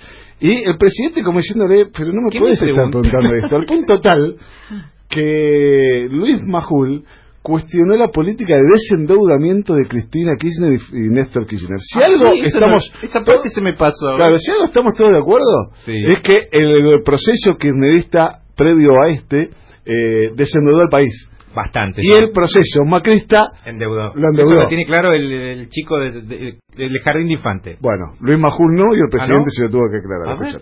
y 0.41 0.63
el 0.65 0.79
presidente 0.79 1.23
como 1.23 1.39
diciéndole, 1.41 1.87
pero 1.95 2.13
no 2.15 2.23
me 2.23 2.31
¿Qué 2.31 2.39
puedes 2.39 2.63
me 2.63 2.71
estar 2.71 2.85
pregunta? 2.91 3.11
preguntando 3.11 3.45
esto. 3.45 3.57
Al 3.57 3.65
punto 3.67 4.01
tal 4.01 4.37
que 5.11 6.09
Luis 6.11 6.43
Majul 6.47 7.05
cuestionó 7.43 7.95
la 7.97 8.09
política 8.09 8.55
de 8.55 8.63
desendeudamiento 8.75 9.75
de 9.75 9.89
Cristina 9.89 10.33
Kirchner 10.39 10.75
y 10.75 11.07
y 11.07 11.09
Néstor 11.09 11.47
Kirchner. 11.47 11.79
Si 11.79 11.99
Ah, 12.01 12.07
algo 12.07 12.33
sí, 12.35 12.43
estamos... 12.47 12.93
no- 13.03 13.09
esa 13.09 13.23
parte 13.25 13.49
se 13.49 13.63
me 13.63 13.75
pasó. 13.77 14.15
Claro, 14.17 14.37
si 14.39 14.51
algo 14.53 14.65
estamos 14.67 14.95
todos 14.95 15.11
de 15.11 15.19
acuerdo, 15.19 15.71
Sí. 15.85 15.95
es 15.97 16.23
que 16.23 16.37
el, 16.53 17.03
proceso 17.03 17.57
kirchnerista 17.59 18.43
previo 18.57 18.91
a 19.03 19.09
este 19.09 19.49
eh, 19.87 20.31
desendeudó 20.37 20.83
al 20.83 20.89
país. 20.91 21.29
Bastante. 21.55 22.01
Y 22.05 22.13
el 22.13 22.31
proceso 22.31 22.85
macrista, 22.87 23.49
endeudó. 23.65 24.13
lo 24.15 24.29
endeudó. 24.31 24.51
Eso 24.53 24.61
lo 24.63 24.69
tiene 24.69 24.85
claro 24.85 25.13
el, 25.13 25.33
el 25.33 25.69
chico 25.69 25.99
de- 25.99 26.21
de- 26.23 26.59
del 26.77 26.99
jardín 27.01 27.27
de 27.27 27.33
infante. 27.33 27.77
bueno, 27.81 28.13
Luis 28.21 28.39
Majul 28.39 28.75
no 28.75 28.95
y 28.95 29.01
el 29.01 29.09
presidente 29.11 29.47
¿no? 29.47 29.51
se 29.51 29.63
lo 29.65 29.71
tuvo 29.71 29.83
que 29.91 29.97
aclarar. 29.99 30.61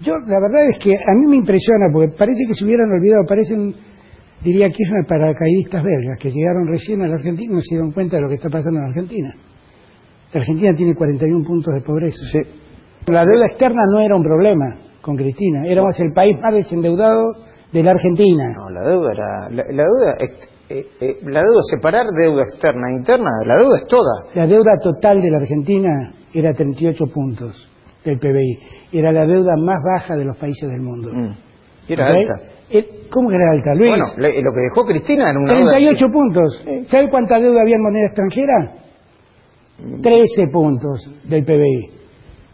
Yo, 0.00 0.14
la 0.26 0.40
verdad 0.40 0.68
es 0.68 0.78
que 0.82 0.90
a 0.92 1.14
mí 1.14 1.26
me 1.30 1.36
impresiona, 1.36 1.86
porque 1.92 2.08
parece 2.18 2.40
que 2.46 2.54
se 2.54 2.64
hubieran 2.64 2.90
olvidado, 2.90 3.22
parecen, 3.28 3.72
diría 4.42 4.68
Kirchner, 4.68 5.06
paracaidistas 5.06 5.82
belgas, 5.82 6.18
que 6.18 6.30
llegaron 6.30 6.66
recién 6.66 7.02
a 7.02 7.08
la 7.08 7.14
Argentina 7.14 7.52
y 7.52 7.54
no 7.56 7.60
se 7.60 7.74
dieron 7.74 7.92
cuenta 7.92 8.16
de 8.16 8.22
lo 8.22 8.28
que 8.28 8.34
está 8.34 8.48
pasando 8.48 8.80
en 8.80 8.86
Argentina. 8.86 9.34
La 10.32 10.40
Argentina 10.40 10.72
tiene 10.76 10.94
41 10.94 11.44
puntos 11.44 11.74
de 11.74 11.80
pobreza. 11.82 12.20
La 13.06 13.24
deuda 13.24 13.46
externa 13.46 13.82
no 13.92 14.00
era 14.00 14.16
un 14.16 14.22
problema 14.22 14.76
con 15.00 15.16
Cristina, 15.16 15.62
éramos 15.66 15.98
el 16.00 16.12
país 16.12 16.36
más 16.40 16.54
desendeudado 16.54 17.22
de 17.72 17.82
la 17.82 17.90
Argentina. 17.92 18.44
No, 18.56 18.70
la 18.70 18.88
deuda 18.88 19.12
era... 19.12 19.50
La, 19.50 19.64
la 19.72 19.84
deuda... 19.84 20.16
eh, 20.68 20.86
eh, 21.00 21.16
la 21.24 21.42
deuda, 21.42 21.62
separar 21.68 22.06
deuda 22.16 22.44
externa 22.44 22.88
e 22.88 22.98
interna, 22.98 23.30
la 23.44 23.58
deuda 23.58 23.76
es 23.78 23.86
toda. 23.86 24.24
La 24.34 24.46
deuda 24.46 24.78
total 24.82 25.20
de 25.20 25.30
la 25.30 25.38
Argentina 25.38 25.90
era 26.32 26.52
38 26.52 27.04
puntos 27.12 27.68
del 28.04 28.18
PBI. 28.18 28.58
Era 28.92 29.12
la 29.12 29.26
deuda 29.26 29.54
más 29.56 29.78
baja 29.84 30.16
de 30.16 30.24
los 30.24 30.36
países 30.36 30.68
del 30.70 30.80
mundo. 30.80 31.10
Mm. 31.12 31.32
Era 31.88 32.08
alta. 32.08 32.34
Eh, 32.72 32.88
¿Cómo 33.10 33.28
que 33.28 33.34
era 33.36 33.50
alta, 33.52 33.74
Luis? 33.74 33.88
Bueno, 33.90 34.04
le- 34.16 34.42
lo 34.42 34.50
que 34.52 34.60
dejó 34.60 34.86
Cristina 34.86 35.30
era 35.30 35.38
una 35.38 35.52
deuda... 35.54 35.70
38 35.72 36.06
puntos. 36.08 36.64
¿Sabe 36.88 37.10
cuánta 37.10 37.38
deuda 37.38 37.60
había 37.60 37.76
en 37.76 37.82
moneda 37.82 38.06
extranjera? 38.06 38.72
13 40.02 40.44
puntos 40.52 41.10
del 41.24 41.44
PBI. 41.44 42.01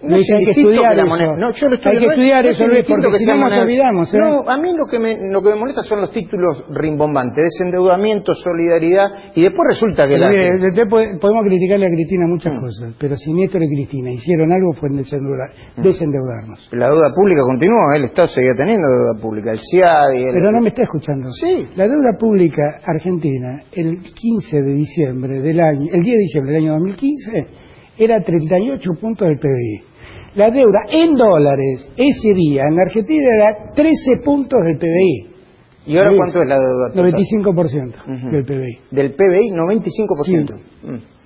No 0.01 0.15
es 0.17 0.31
hay 0.31 0.45
que 0.45 0.51
estudiar 0.53 0.97
eso. 0.97 1.37
No, 1.37 1.51
yo 1.51 1.69
lo 1.69 1.75
estoy 1.75 1.93
hay 1.93 1.99
que 1.99 2.07
estudiar 2.07 2.45
no 2.45 2.51
es 2.51 2.57
eso, 2.61 2.69
Luis, 2.69 2.85
porque 2.87 3.09
que 3.11 3.19
si 3.19 3.27
no 3.27 3.37
nos 3.37 3.59
olvidamos. 3.59 4.15
¿eh? 4.15 4.19
No, 4.21 4.49
a 4.49 4.57
mí 4.59 4.69
lo 4.77 4.87
que, 4.89 4.99
me, 5.01 5.31
lo 5.31 5.43
que 5.43 5.49
me 5.51 5.57
molesta 5.57 5.83
son 5.83 6.01
los 6.03 6.13
títulos 6.13 6.65
rimbombantes, 6.71 7.43
desendeudamiento, 7.59 8.33
solidaridad, 8.35 9.07
y 9.35 9.43
después 9.43 9.67
resulta 9.71 10.07
que 10.07 10.17
la... 10.19 10.29
Mire, 10.31 10.59
podemos 10.87 11.43
criticarle 11.49 11.87
a 11.87 11.91
Cristina 11.91 12.27
muchas 12.29 12.53
Mm. 12.53 12.61
cosas, 12.61 12.95
pero 12.99 13.17
si 13.17 13.33
Néstor 13.33 13.63
y 13.65 13.69
Cristina 13.69 14.11
hicieron 14.13 14.53
algo 14.53 14.73
fue 14.73 14.89
desendeuda- 14.91 15.51
Mm. 15.77 15.83
desendeudarnos. 15.83 16.69
La 16.73 16.89
deuda 16.91 17.11
pública 17.15 17.41
continuó, 17.43 17.79
el 17.95 18.05
Estado 18.05 18.29
seguía 18.29 18.55
teniendo 18.55 18.87
deuda 18.89 19.21
pública, 19.21 19.51
el 19.51 19.59
CIAD 19.59 20.13
y 20.15 20.23
el... 20.29 20.35
Pero 20.35 20.53
no 20.53 20.61
me 20.61 20.69
está 20.69 20.83
escuchando. 20.83 21.29
Sí. 21.33 21.67
La 21.77 21.85
deuda 21.85 22.17
pública 22.19 22.63
argentina, 22.87 23.63
el 23.73 23.99
15 24.15 24.63
de 24.63 24.75
diciembre 24.75 25.41
del 25.41 25.59
año, 25.61 25.89
el 25.93 26.03
10 26.03 26.17
de 26.17 26.23
diciembre 26.23 26.53
del 26.55 26.63
año 26.65 26.73
2015, 26.75 27.47
era 27.99 28.21
38 28.21 28.91
puntos 29.01 29.27
del 29.27 29.39
PBI. 29.39 29.88
La 30.39 30.51
deuda 30.51 30.87
en 30.89 31.15
dólares 31.17 31.89
ese 31.97 32.33
día 32.33 32.63
en 32.71 32.79
Argentina 32.79 33.27
era 33.41 33.73
13 33.75 34.23
puntos 34.25 34.61
del 34.65 34.79
PBI. 34.79 35.93
¿Y 35.93 35.97
ahora 35.99 36.11
Sí. 36.11 36.17
cuánto 36.17 36.43
es 36.43 36.49
la 36.49 36.59
deuda 36.59 36.89
total? 36.93 37.13
95% 37.13 37.95
Ujú. 38.07 38.31
del 38.31 38.45
PBI. 38.45 38.79
Del 38.93 39.13
PBI, 39.15 39.51
95%. 39.51 40.55
Mm. 40.85 41.18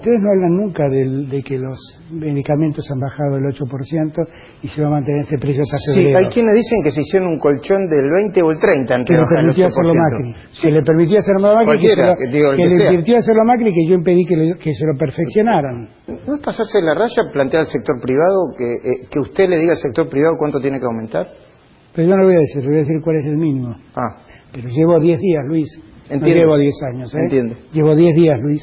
Ustedes 0.00 0.20
no 0.22 0.30
hablan 0.32 0.56
nunca 0.56 0.88
del- 0.88 1.28
de 1.28 1.42
que 1.42 1.58
los 1.58 1.76
medicamentos 2.10 2.84
han 2.90 2.98
bajado 3.00 3.36
el 3.36 3.44
8% 3.52 4.22
y 4.62 4.68
se 4.68 4.80
va 4.80 4.88
a 4.88 4.90
mantener 4.92 5.22
este 5.28 5.36
precio 5.36 5.60
hasta 5.60 5.76
Sí, 5.76 5.92
febrero. 6.00 6.18
hay 6.18 6.26
quienes 6.32 6.54
dicen 6.56 6.78
que 6.82 6.90
se 6.90 7.02
hicieron 7.02 7.28
un 7.28 7.38
colchón 7.38 7.86
del 7.86 8.08
20 8.10 8.40
o 8.40 8.50
el 8.50 8.58
30 8.58 8.94
antes 8.94 9.12
que 9.12 9.14
de 9.14 9.20
el 9.20 9.28
permitió 9.28 9.66
hacerlo 9.68 9.92
8%. 9.92 10.00
Macri, 10.00 10.34
que 10.62 10.70
le 10.72 10.82
permitió 10.82 11.18
hacerlo 11.18 11.54
Macri, 11.54 11.80
que, 11.80 11.88
se 11.88 11.94
Cualquiera, 11.96 12.08
lo, 12.08 12.16
que 12.16 12.26
digo, 12.32 12.50
que 12.50 12.56
que 12.56 12.62
le 12.68 12.84
permitió 12.84 13.18
hacerlo 13.18 13.44
Macri, 13.44 13.72
que 13.74 13.84
yo 13.88 13.94
impedí 13.94 14.24
que, 14.24 14.36
le- 14.36 14.54
que 14.54 14.74
se 14.74 14.84
lo 14.86 14.96
perfeccionaran. 14.98 15.88
¿No 16.26 16.34
es 16.34 16.40
pasarse 16.40 16.80
la 16.80 16.94
raya 16.94 17.22
plantear 17.30 17.60
al 17.60 17.66
sector 17.68 18.00
privado 18.00 18.56
que, 18.56 18.64
eh, 18.64 19.06
que 19.10 19.20
usted 19.20 19.48
le 19.50 19.58
diga 19.58 19.72
al 19.72 19.78
sector 19.84 20.08
privado 20.08 20.34
cuánto 20.38 20.60
tiene 20.60 20.78
que 20.80 20.86
aumentar? 20.86 21.28
Pero 21.94 22.08
yo 22.08 22.14
no 22.16 22.22
lo 22.22 22.26
voy 22.28 22.36
a 22.36 22.40
decir, 22.40 22.62
le 22.62 22.68
voy 22.68 22.76
a 22.76 22.80
decir 22.88 22.96
cuál 23.04 23.16
es 23.20 23.26
el 23.26 23.36
mínimo. 23.36 23.76
Ah, 23.94 24.16
Pero 24.52 24.68
llevo 24.68 24.98
10 24.98 25.20
días, 25.20 25.44
Luis. 25.46 25.68
Entiendo. 26.08 26.26
No 26.26 26.34
llevo 26.40 26.56
10 26.58 26.74
años, 26.94 27.14
¿eh? 27.14 27.18
Entiendo. 27.20 27.54
Llevo 27.72 27.94
10 27.94 28.14
días, 28.16 28.40
Luis. 28.40 28.62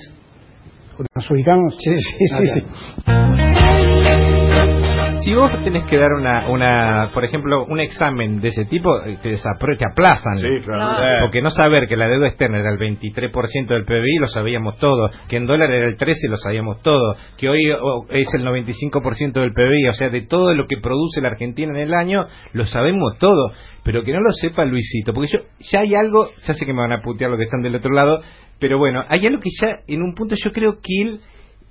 ¿Nos 1.15 1.31
ubicamos? 1.31 1.75
sí, 1.79 1.95
sí, 1.97 2.27
sí. 2.27 2.47
Sí. 2.47 3.56
Si 5.27 5.33
vos 5.35 5.51
tenés 5.61 5.83
que 5.83 5.97
dar 5.97 6.13
una, 6.13 6.47
una, 6.49 7.09
por 7.13 7.25
ejemplo, 7.25 7.65
un 7.65 7.81
examen 7.81 8.39
de 8.39 8.47
ese 8.47 8.63
tipo, 8.63 9.03
eh, 9.03 9.17
te, 9.21 9.31
desapro- 9.31 9.77
te 9.77 9.83
aplazan. 9.85 10.37
Sí, 10.37 10.47
claro. 10.63 10.79
No. 11.01 11.03
Eh, 11.03 11.17
Porque 11.23 11.41
no 11.41 11.49
saber 11.49 11.85
que 11.89 11.97
la 11.97 12.07
deuda 12.07 12.27
externa 12.29 12.59
era 12.59 12.69
el 12.71 12.77
23% 12.77 13.67
del 13.67 13.83
PBI 13.83 14.19
lo 14.19 14.27
sabíamos 14.29 14.77
todos, 14.77 15.11
que 15.27 15.35
en 15.35 15.45
dólar 15.45 15.69
era 15.69 15.85
el 15.87 15.97
13% 15.97 16.29
lo 16.29 16.37
sabíamos 16.37 16.81
todos, 16.81 17.17
que 17.37 17.49
hoy 17.49 17.61
es 18.11 18.33
el 18.35 18.45
95% 18.45 19.33
del 19.33 19.51
PBI, 19.51 19.89
o 19.89 19.93
sea, 19.95 20.09
de 20.09 20.21
todo 20.21 20.53
lo 20.53 20.65
que 20.65 20.77
produce 20.81 21.19
la 21.19 21.27
Argentina 21.27 21.73
en 21.73 21.81
el 21.89 21.93
año, 21.93 22.25
lo 22.53 22.65
sabemos 22.65 23.17
todo, 23.19 23.51
pero 23.83 24.03
que 24.03 24.13
no 24.13 24.21
lo 24.21 24.31
sepa 24.31 24.63
Luisito, 24.63 25.13
porque 25.13 25.29
yo 25.33 25.39
ya 25.59 25.81
hay 25.81 25.93
algo, 25.93 26.29
ya 26.47 26.53
sé 26.53 26.65
que 26.65 26.71
me 26.71 26.83
van 26.83 26.93
a 26.93 27.01
putear 27.01 27.29
los 27.31 27.37
que 27.37 27.43
están 27.43 27.61
del 27.63 27.75
otro 27.75 27.91
lado, 27.93 28.21
pero 28.61 28.77
bueno, 28.77 29.03
hay 29.09 29.27
algo 29.27 29.41
que 29.41 29.49
ya 29.61 29.67
en 29.87 30.03
un 30.03 30.13
punto 30.15 30.35
yo 30.41 30.51
creo 30.53 30.75
que 30.81 31.01
él 31.01 31.19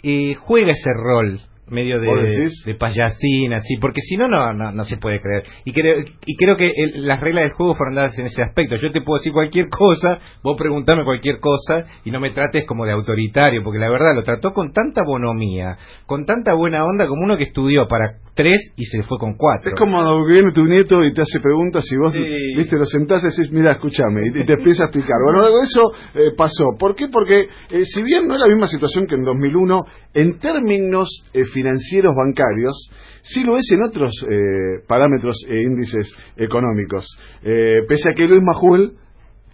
eh, 0.03 0.35
juega 0.35 0.73
ese 0.73 0.91
rol 1.03 1.41
medio 1.71 1.97
¿Vos 2.03 2.23
de, 2.23 2.49
de 2.65 2.75
payasín, 2.75 3.53
así, 3.53 3.77
porque 3.81 4.01
si 4.01 4.17
no, 4.17 4.29
no, 4.29 4.53
no, 4.53 4.73
no 4.73 4.85
se 4.85 4.97
puede 4.99 5.19
creer. 5.21 5.43
Y 5.65 5.73
creo, 5.73 6.01
y 6.25 6.37
creo 6.37 6.57
que 6.57 6.71
el- 6.77 7.07
las 7.07 7.21
reglas 7.21 7.45
del 7.45 7.53
juego 7.53 7.75
fueron 7.75 7.97
dadas 7.97 8.19
en 8.19 8.27
ese 8.27 8.43
aspecto. 8.43 8.77
Yo 8.77 8.91
te 8.93 9.01
puedo 9.03 9.19
decir 9.19 9.33
cualquier 9.33 9.69
cosa, 9.69 10.19
vos 10.43 10.57
preguntame 10.57 11.05
cualquier 11.05 11.39
cosa 11.41 11.85
y 12.05 12.11
no 12.11 12.21
me 12.21 12.31
trates 12.31 12.65
como 12.67 12.85
de 12.85 12.93
autoritario, 12.93 13.63
porque 13.65 13.79
la 13.79 13.91
verdad 13.91 14.15
lo 14.15 14.23
trató 14.23 14.53
con 14.53 14.73
tanta 14.73 15.03
bonomía, 15.05 15.77
con 16.07 16.25
tanta 16.25 16.55
buena 16.55 16.85
onda 16.85 17.07
como 17.07 17.25
uno 17.25 17.37
que 17.37 17.45
estudió 17.45 17.87
para 17.89 18.19
tres 18.35 18.73
y 18.77 18.85
se 18.85 19.03
fue 19.03 19.19
con 19.19 19.35
cuatro. 19.37 19.71
Es 19.71 19.79
como 19.79 19.93
cuando 19.97 20.25
viene 20.27 20.53
tu 20.53 20.65
nieto 20.65 21.03
y 21.05 21.13
te 21.15 21.23
hace 21.23 21.41
preguntas 21.41 21.85
y 21.91 21.97
vos, 21.97 22.13
Sí. 22.13 22.55
viste, 22.57 22.77
lo 22.77 22.85
sentás 22.85 23.23
y 23.25 23.29
decís, 23.29 23.51
mira, 23.53 23.73
escúchame, 23.73 24.29
y 24.29 24.45
te, 24.45 24.53
empieza 24.53 24.85
a 24.85 24.87
explicar. 24.87 25.17
Bueno, 25.25 25.45
de 25.47 25.63
eso 25.63 25.83
eh, 26.15 26.33
pasó. 26.37 26.65
¿Por 26.79 26.95
qué? 26.95 27.07
Porque 27.11 27.49
eh, 27.71 27.85
si 27.85 28.03
bien 28.03 28.29
no 28.29 28.35
es 28.35 28.41
la 28.41 28.47
misma 28.49 28.67
situación 28.67 29.07
que 29.07 29.15
en 29.15 29.25
2001, 29.25 29.85
en 30.15 30.39
términos 30.39 31.09
eh, 31.33 31.45
financieros 31.57 32.13
bancarios, 32.15 32.91
sí 33.23 33.43
lo 33.45 33.57
es 33.57 33.65
en 33.73 33.83
otros 33.83 34.13
eh, 34.29 34.85
parámetros 34.87 35.37
e 35.49 35.55
índices 35.63 36.13
económicos. 36.37 37.07
Eh, 37.43 37.81
pese 37.89 38.11
a 38.11 38.15
que 38.15 38.27
Luis 38.29 38.43
Majul 38.45 38.93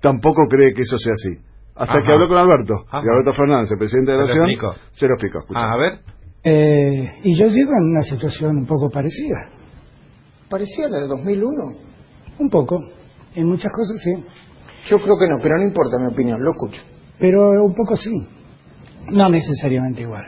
tampoco 0.01 0.43
cree 0.51 0.75
que 0.75 0.83
eso 0.83 0.99
sea 0.99 1.13
así. 1.13 1.39
Hasta 1.77 1.95
Ajá. 1.95 2.03
que 2.05 2.13
habló 2.13 2.27
con 2.29 2.39
Alberto, 2.39 2.75
Ajá. 2.89 2.99
y 3.05 3.09
Alberto 3.09 3.33
Fernández, 3.35 3.71
el 3.71 3.79
presidente 3.79 4.13
de 4.13 4.19
la 4.19 4.25
¿Se 4.27 4.35
lo 4.37 4.47
Nación, 4.47 4.73
se 4.91 5.07
lo 5.09 5.15
escucha. 5.15 5.61
Ah, 5.61 5.73
a 5.73 5.77
ver. 5.79 5.93
Eh, 6.45 7.13
y 7.23 7.39
yo 7.39 7.47
llego 7.47 7.71
en 7.81 7.91
una 7.93 8.03
situación 8.03 8.57
un 8.59 8.67
poco 8.67 8.91
parecida. 8.91 9.49
¿Parecía 10.51 10.89
la 10.89 10.99
de 10.99 11.07
2001? 11.07 11.49
Un 12.41 12.51
poco. 12.51 12.77
En 13.35 13.47
muchas 13.49 13.71
cosas 13.73 13.97
sí. 14.03 14.13
Yo 14.91 14.99
creo 14.99 15.17
que 15.17 15.29
no, 15.29 15.37
pero 15.41 15.57
no 15.57 15.65
importa 15.65 15.99
mi 15.99 16.13
opinión, 16.13 16.43
lo 16.43 16.51
escucho. 16.51 16.83
Pero 17.19 17.49
un 17.65 17.75
poco 17.75 17.97
sí. 17.97 18.11
No 19.11 19.29
necesariamente 19.29 20.03
igual. 20.03 20.27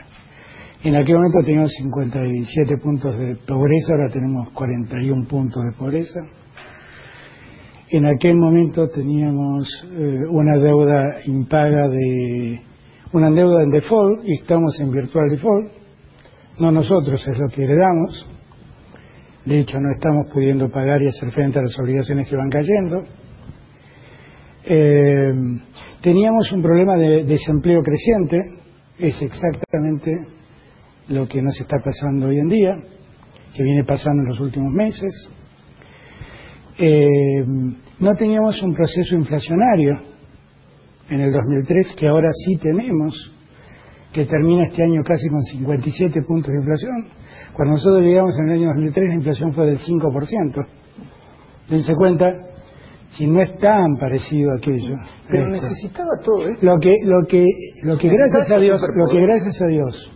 En 0.85 0.95
aquel 0.95 1.15
momento 1.15 1.39
teníamos 1.43 1.71
57 1.79 2.77
puntos 2.77 3.17
de 3.17 3.37
pobreza, 3.37 3.93
ahora 3.93 4.07
tenemos 4.07 4.51
41 4.51 5.27
puntos 5.27 5.63
de 5.65 5.71
pobreza. 5.75 6.19
En 7.89 8.05
aquel 8.05 8.37
momento 8.37 8.87
teníamos 8.89 9.67
eh, 9.97 10.19
una 10.29 10.57
deuda 10.57 11.21
impaga 11.25 11.89
de 11.89 12.61
una 13.13 13.31
deuda 13.31 13.63
en 13.63 13.71
default 13.71 14.25
y 14.25 14.35
estamos 14.35 14.79
en 14.79 14.91
virtual 14.91 15.27
default. 15.27 15.71
No 16.59 16.69
nosotros, 16.71 17.27
es 17.27 17.35
lo 17.35 17.47
que 17.49 17.63
heredamos. 17.63 18.27
De 19.43 19.61
hecho, 19.61 19.79
no 19.79 19.89
estamos 19.91 20.27
pudiendo 20.31 20.69
pagar 20.69 21.01
y 21.01 21.07
hacer 21.07 21.31
frente 21.31 21.57
a 21.57 21.63
las 21.63 21.79
obligaciones 21.79 22.29
que 22.29 22.35
van 22.35 22.49
cayendo. 22.49 23.03
Eh, 24.65 25.33
teníamos 26.03 26.51
un 26.51 26.61
problema 26.61 26.93
de 26.95 27.23
desempleo 27.23 27.81
creciente, 27.81 28.37
es 28.99 29.19
exactamente 29.19 30.35
lo 31.07 31.27
que 31.27 31.41
nos 31.41 31.59
está 31.59 31.77
pasando 31.83 32.27
hoy 32.27 32.39
en 32.39 32.47
día, 32.47 32.71
que 33.55 33.63
viene 33.63 33.83
pasando 33.83 34.23
en 34.23 34.29
los 34.29 34.39
últimos 34.39 34.71
meses. 34.73 35.29
Eh, 36.77 37.45
no 37.99 38.15
teníamos 38.15 38.61
un 38.61 38.73
proceso 38.73 39.15
inflacionario 39.15 40.01
en 41.09 41.21
el 41.21 41.31
2003, 41.31 41.93
que 41.97 42.07
ahora 42.07 42.29
sí 42.33 42.57
tenemos, 42.57 43.31
que 44.11 44.25
termina 44.25 44.67
este 44.67 44.83
año 44.83 45.01
casi 45.03 45.27
con 45.29 45.41
57 45.41 46.21
puntos 46.27 46.51
de 46.51 46.59
inflación. 46.59 47.07
Cuando 47.53 47.75
nosotros 47.75 48.03
llegamos 48.03 48.35
en 48.39 48.49
el 48.49 48.53
año 48.59 48.67
2003 48.69 49.07
la 49.09 49.15
inflación 49.15 49.53
fue 49.53 49.65
del 49.67 49.79
5%. 49.79 50.67
Dense 51.69 51.95
cuenta, 51.95 52.31
si 53.11 53.27
no 53.27 53.41
es 53.41 53.57
tan 53.57 53.95
parecido 53.99 54.51
a 54.51 54.57
aquello. 54.57 54.95
Pero 55.29 55.49
necesitaba 55.49 56.09
todo 56.23 56.47
esto. 56.47 56.65
Lo 56.65 56.77
que, 56.79 56.93
lo 57.03 57.27
que, 57.27 57.45
lo 57.83 57.97
que 57.97 58.09
gracias 58.09 58.51
a 58.51 58.59
Dios, 58.59 58.81
lo 58.81 59.11
que 59.11 59.21
gracias 59.21 59.61
a 59.61 59.67
Dios, 59.67 60.11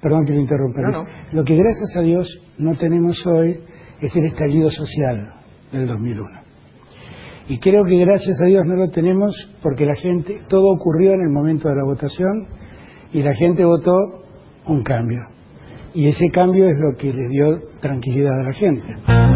perdón 0.00 0.24
que 0.24 0.32
lo 0.34 0.40
interrumpa, 0.40 0.80
No, 0.82 0.88
Luis. 0.88 0.96
no. 1.32 1.38
lo 1.38 1.44
que 1.44 1.54
gracias 1.56 1.96
a 1.96 2.00
Dios 2.02 2.40
no 2.58 2.76
tenemos 2.76 3.26
hoy 3.26 3.60
es 4.00 4.14
el 4.16 4.26
estallido 4.26 4.70
social 4.70 5.32
del 5.72 5.86
2001. 5.86 6.28
Y 7.48 7.58
creo 7.60 7.82
que 7.84 7.96
gracias 7.98 8.40
a 8.42 8.46
Dios 8.46 8.62
no 8.66 8.74
lo 8.76 8.90
tenemos 8.90 9.34
porque 9.62 9.86
la 9.86 9.94
gente, 9.94 10.40
todo 10.48 10.70
ocurrió 10.74 11.12
en 11.12 11.22
el 11.22 11.30
momento 11.30 11.68
de 11.68 11.76
la 11.76 11.84
votación 11.84 12.46
y 13.12 13.22
la 13.22 13.34
gente 13.34 13.64
votó 13.64 13.92
un 14.66 14.82
cambio. 14.82 15.20
Y 15.94 16.08
ese 16.08 16.26
cambio 16.30 16.68
es 16.68 16.76
lo 16.78 16.96
que 16.98 17.12
le 17.12 17.28
dio 17.30 17.58
tranquilidad 17.80 18.38
a 18.40 18.42
la 18.44 18.52
gente. 18.52 19.27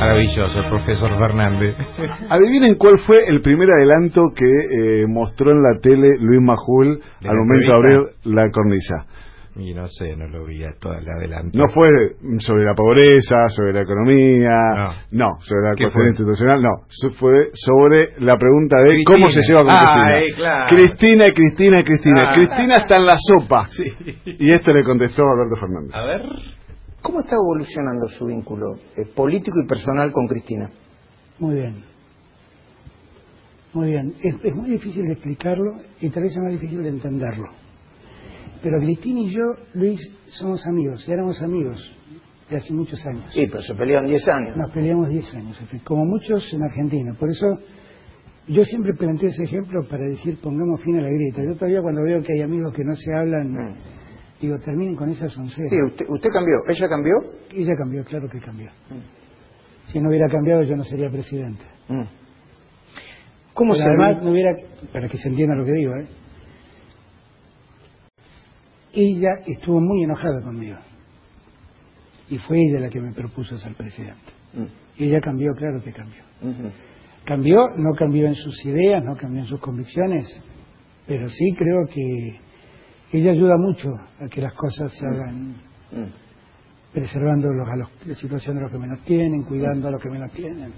Maravilloso, 0.00 0.60
profesor 0.68 1.10
Fernández. 1.18 1.76
Adivinen 2.28 2.74
cuál 2.76 2.98
fue 2.98 3.26
el 3.28 3.40
primer 3.42 3.68
adelanto 3.70 4.32
que 4.34 4.44
eh, 4.44 5.04
mostró 5.06 5.50
en 5.50 5.62
la 5.62 5.78
tele 5.80 6.08
Luis 6.20 6.40
Majul 6.42 6.98
¿De 7.20 7.28
al 7.28 7.34
la 7.36 7.40
momento 7.42 7.66
de 7.66 7.76
abrir 7.76 7.98
la 8.24 8.50
cornisa. 8.50 9.06
y 9.56 9.74
no 9.74 9.86
sé, 9.88 10.16
no 10.16 10.26
lo 10.28 10.44
vi 10.46 10.62
a 10.64 10.72
todo 10.80 10.94
el 10.94 11.06
adelanto. 11.08 11.58
No 11.58 11.68
fue 11.68 11.88
sobre 12.38 12.64
la 12.64 12.74
pobreza, 12.74 13.48
sobre 13.48 13.72
la 13.74 13.80
economía, 13.80 14.56
no, 15.10 15.28
sobre 15.40 15.62
la 15.68 15.74
¿Qué 15.76 15.84
cuestión 15.84 15.90
fue? 15.90 16.06
institucional, 16.08 16.62
no. 16.62 16.70
Fue 17.18 17.50
sobre 17.52 18.14
la 18.20 18.36
pregunta 18.38 18.76
de 18.78 18.90
Cristina. 18.94 19.04
cómo 19.16 19.28
se 19.28 19.40
lleva 19.42 19.62
con 19.62 19.70
Ah, 19.72 20.14
Cristina. 20.16 20.18
eh, 20.18 20.30
claro. 20.36 20.66
Cristina, 20.68 21.24
Cristina, 21.34 21.82
Cristina. 21.82 22.30
Ah. 22.30 22.34
Cristina 22.36 22.76
está 22.78 22.96
en 22.96 23.06
la 23.06 23.16
sopa. 23.18 23.66
Sí. 23.76 23.84
Y 24.38 24.50
esto 24.52 24.72
le 24.72 24.82
contestó 24.84 25.22
Alberto 25.28 25.56
Fernández. 25.60 25.94
A 25.94 26.02
ver. 26.06 26.22
¿Cómo 27.02 27.20
está 27.20 27.34
evolucionando 27.34 28.06
su 28.08 28.26
vínculo 28.26 28.74
eh, 28.96 29.06
político 29.14 29.58
y 29.62 29.66
personal 29.66 30.12
con 30.12 30.26
Cristina? 30.26 30.70
Muy 31.38 31.54
bien. 31.54 31.84
Muy 33.72 33.88
bien. 33.88 34.14
Es, 34.22 34.34
es 34.42 34.54
muy 34.54 34.70
difícil 34.70 35.06
de 35.06 35.12
explicarlo 35.12 35.80
y 36.00 36.10
tal 36.10 36.22
vez 36.24 36.32
es 36.32 36.42
más 36.42 36.52
difícil 36.52 36.82
de 36.82 36.88
entenderlo. 36.90 37.48
Pero 38.62 38.78
Cristina 38.78 39.20
y 39.20 39.30
yo, 39.30 39.42
Luis, 39.74 40.00
somos 40.26 40.66
amigos, 40.66 41.08
éramos 41.08 41.40
amigos 41.40 41.80
de 42.50 42.56
hace 42.56 42.72
muchos 42.74 43.04
años. 43.06 43.32
Sí, 43.32 43.46
pero 43.46 43.62
se 43.62 43.74
pelearon 43.74 44.08
10 44.08 44.28
años. 44.28 44.56
Nos 44.56 44.70
peleamos 44.72 45.08
10 45.08 45.34
años, 45.34 45.58
como 45.84 46.04
muchos 46.04 46.52
en 46.52 46.62
Argentina. 46.64 47.14
Por 47.18 47.30
eso 47.30 47.46
yo 48.48 48.64
siempre 48.64 48.92
planteo 48.94 49.30
ese 49.30 49.44
ejemplo 49.44 49.86
para 49.88 50.06
decir 50.06 50.38
pongamos 50.42 50.82
fin 50.82 50.98
a 50.98 51.02
la 51.02 51.08
grieta. 51.08 51.42
Yo 51.42 51.54
todavía 51.54 51.80
cuando 51.80 52.02
veo 52.02 52.20
que 52.22 52.34
hay 52.34 52.42
amigos 52.42 52.74
que 52.74 52.84
no 52.84 52.94
se 52.94 53.14
hablan, 53.14 53.52
Mm. 53.52 53.99
Digo, 54.40 54.58
terminen 54.58 54.96
con 54.96 55.10
esa 55.10 55.28
soncera. 55.28 55.68
Sí, 55.68 55.82
usted, 55.82 56.06
usted 56.08 56.30
cambió, 56.32 56.56
ella 56.68 56.88
cambió. 56.88 57.14
Ella 57.52 57.74
cambió, 57.76 58.04
claro 58.04 58.28
que 58.28 58.40
cambió. 58.40 58.70
Si 59.86 60.00
no 60.00 60.08
hubiera 60.08 60.28
cambiado 60.28 60.62
yo 60.62 60.76
no 60.76 60.84
sería 60.84 61.10
presidente. 61.10 61.64
Mm. 61.88 62.04
¿Cómo 63.52 63.74
Pero 63.74 63.84
se 63.84 63.88
además 63.88 64.22
no 64.22 64.30
hubiera, 64.30 64.54
para 64.92 65.08
que 65.08 65.18
se 65.18 65.28
entienda 65.28 65.54
lo 65.54 65.64
que 65.64 65.72
digo, 65.72 65.92
¿eh? 65.94 66.08
ella 68.92 69.30
estuvo 69.46 69.80
muy 69.80 70.04
enojada 70.04 70.42
conmigo. 70.42 70.78
Y 72.28 72.38
fue 72.38 72.58
ella 72.58 72.80
la 72.80 72.90
que 72.90 73.00
me 73.00 73.12
propuso 73.12 73.58
ser 73.58 73.74
presidente. 73.74 74.32
Mm. 74.54 75.02
Ella 75.02 75.20
cambió, 75.20 75.52
claro 75.54 75.82
que 75.82 75.92
cambió. 75.92 76.22
Cambió, 77.24 77.68
no 77.76 77.94
cambió 77.96 78.26
en 78.26 78.34
sus 78.34 78.64
ideas, 78.64 79.04
no 79.04 79.16
cambió 79.16 79.40
en 79.40 79.46
sus 79.46 79.60
convicciones, 79.60 80.42
pero 81.06 81.28
sí 81.28 81.52
creo 81.56 81.84
que 81.92 82.40
ella 83.12 83.32
ayuda 83.32 83.56
mucho 83.58 83.90
a 84.20 84.28
que 84.28 84.40
las 84.40 84.54
cosas 84.54 84.92
se 84.92 85.06
hagan 85.06 85.54
Mm. 85.92 86.04
preservando 86.92 87.52
los, 87.52 87.68
a 87.68 87.76
los- 87.76 88.06
la 88.06 88.14
situación 88.14 88.56
de 88.56 88.62
los 88.62 88.70
que 88.70 88.78
menos 88.78 89.00
tienen, 89.04 89.42
cuidando 89.44 89.88
a 89.88 89.90
los 89.92 90.02
que 90.02 90.08
menos 90.10 90.30
tienen. 90.32 90.72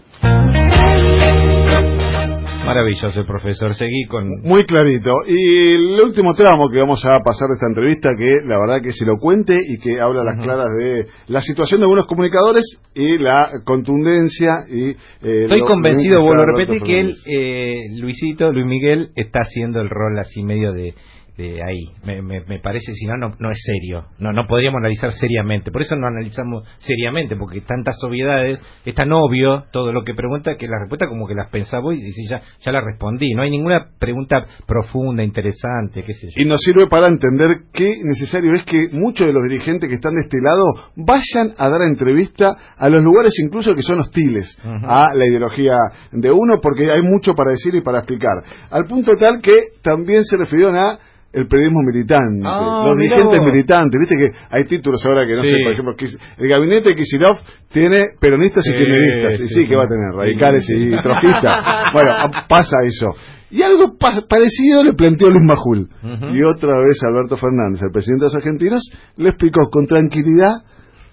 Maravilloso 2.64 3.20
el 3.20 3.26
profesor, 3.26 3.74
seguí 3.74 4.04
con... 4.08 4.24
Muy 4.44 4.64
clarito. 4.64 5.10
Y 5.26 5.72
el 5.74 6.00
último 6.02 6.32
tramo 6.34 6.68
que 6.70 6.78
vamos 6.78 7.04
a 7.04 7.18
pasar 7.20 7.48
de 7.48 7.54
esta 7.54 7.66
entrevista, 7.68 8.08
que 8.16 8.46
la 8.46 8.58
verdad 8.58 8.80
que 8.82 8.90
es 8.90 9.02
elocuente 9.02 9.58
y 9.66 9.78
que 9.78 10.00
habla 10.00 10.22
a 10.22 10.24
las 10.24 10.42
claras 10.42 10.68
de 10.78 11.06
la 11.28 11.40
situación 11.42 11.80
de 11.80 11.84
algunos 11.86 12.06
comunicadores 12.06 12.64
y 12.94 13.18
la 13.18 13.48
contundencia 13.64 14.54
y... 14.70 14.90
eh, 14.90 14.94
Estoy 15.22 15.60
lo- 15.60 15.66
convencido, 15.66 16.16
lo- 16.18 16.24
vuelvo 16.24 16.42
a 16.42 16.46
repetir, 16.56 16.82
que 16.82 17.00
él, 17.00 17.14
eh, 17.26 17.76
Luisito, 18.00 18.52
Luis 18.52 18.66
Miguel, 18.66 19.08
está 19.16 19.40
haciendo 19.40 19.80
el 19.80 19.90
rol 19.90 20.18
así 20.18 20.42
medio 20.44 20.72
de, 20.72 20.94
de 21.36 21.62
ahí. 21.62 21.84
Me, 22.04 22.22
me, 22.22 22.44
me 22.44 22.58
parece, 22.60 22.92
si 22.92 23.06
no, 23.06 23.16
no, 23.16 23.34
no 23.38 23.50
es 23.50 23.58
serio. 23.64 24.06
No, 24.18 24.32
no 24.32 24.46
podríamos 24.46 24.78
analizar 24.78 25.10
seriamente. 25.12 25.70
Por 25.70 25.82
eso 25.82 25.96
no 25.96 26.06
analizamos 26.06 26.64
seriamente, 26.78 27.36
porque 27.36 27.60
tantas 27.60 27.96
obviedades, 28.04 28.58
es 28.84 28.94
tan 28.94 29.12
obvio 29.12 29.64
todo 29.72 29.92
lo 29.92 30.04
que 30.04 30.14
pregunta 30.14 30.56
que 30.56 30.66
la 30.68 30.78
respuesta 30.80 31.06
como 31.08 31.26
que 31.26 31.34
las 31.34 31.50
pensaba 31.50 31.94
y 31.94 32.02
dice, 32.02 32.22
ya, 32.28 32.40
ya 32.60 32.72
la 32.72 32.80
respondí. 32.80 33.32
No 33.34 33.42
hay 33.42 33.50
ninguna 33.50 33.86
pregunta 33.98 34.44
profunda, 34.66 35.22
interesante, 35.22 36.02
qué 36.04 36.12
sé 36.12 36.28
yo. 36.34 36.42
Y 36.42 36.44
nos 36.44 36.60
sirve 36.60 36.86
para 36.86 37.06
entender 37.06 37.62
qué 37.72 37.96
necesario 38.02 38.54
es 38.54 38.64
que 38.64 38.88
muchos 38.92 39.26
de 39.26 39.32
los 39.32 39.42
dirigentes 39.44 39.88
que 39.88 39.96
están 39.96 40.14
de 40.14 40.22
este 40.22 40.38
lado 40.42 40.64
vayan 40.96 41.54
a 41.58 41.68
dar 41.68 41.82
entrevista 41.82 42.54
a 42.76 42.88
los 42.88 43.02
lugares 43.02 43.32
incluso 43.42 43.74
que 43.74 43.82
son 43.82 44.00
hostiles 44.00 44.58
Ujú. 44.64 44.86
a 44.86 45.14
la 45.14 45.26
ideología 45.26 45.76
de 46.12 46.30
uno, 46.30 46.58
porque 46.62 46.90
hay 46.90 47.02
mucho 47.02 47.34
para 47.34 47.52
decir 47.52 47.74
y 47.74 47.80
para 47.80 47.98
explicar. 47.98 48.42
Al 48.70 48.86
punto 48.86 49.12
tal 49.18 49.40
que 49.40 49.52
también 49.82 50.24
se 50.24 50.36
refirieron 50.36 50.76
a 50.76 50.98
el 51.32 51.48
periodismo 51.48 51.80
militante, 51.82 52.42
Ah, 52.44 52.84
los 52.86 52.96
dirigentes 52.98 53.38
vos. 53.38 53.46
militantes, 53.46 53.98
viste 53.98 54.16
que 54.16 54.28
hay 54.50 54.64
títulos 54.64 55.04
ahora 55.06 55.24
que 55.26 55.34
no 55.36 55.42
Sí. 55.42 55.50
sé, 55.50 55.56
por 55.64 55.72
ejemplo, 55.72 55.94
el 56.38 56.48
gabinete 56.48 56.88
de 56.90 56.94
Kisilov 56.94 57.38
tiene 57.72 58.08
peronistas 58.20 58.66
y 58.66 58.70
Sí, 58.70 58.76
kirchneristas, 58.76 59.40
y 59.40 59.48
sí, 59.48 59.54
sí, 59.54 59.68
que 59.68 59.76
va 59.76 59.84
a 59.84 59.86
sí. 59.86 59.94
tener, 59.94 60.14
radicales 60.14 60.66
Sí, 60.66 60.76
y 60.76 60.90
sí. 60.90 60.96
trojistas. 61.02 61.64
Bueno, 61.94 62.12
pasa 62.48 62.76
eso. 62.84 63.14
Y 63.50 63.62
algo 63.62 63.96
pa- 63.98 64.22
parecido 64.28 64.82
le 64.84 64.92
planteó 64.94 65.28
Luis 65.28 65.44
Majul. 65.44 65.88
Y 66.34 66.42
otra 66.42 66.72
vez 66.80 66.98
Alberto 67.06 67.36
Fernández, 67.36 67.82
el 67.82 67.90
presidente 67.92 68.24
de 68.24 68.26
los 68.28 68.36
argentinos, 68.36 68.82
le 69.16 69.28
explicó 69.28 69.68
con 69.70 69.86
tranquilidad 69.86 70.64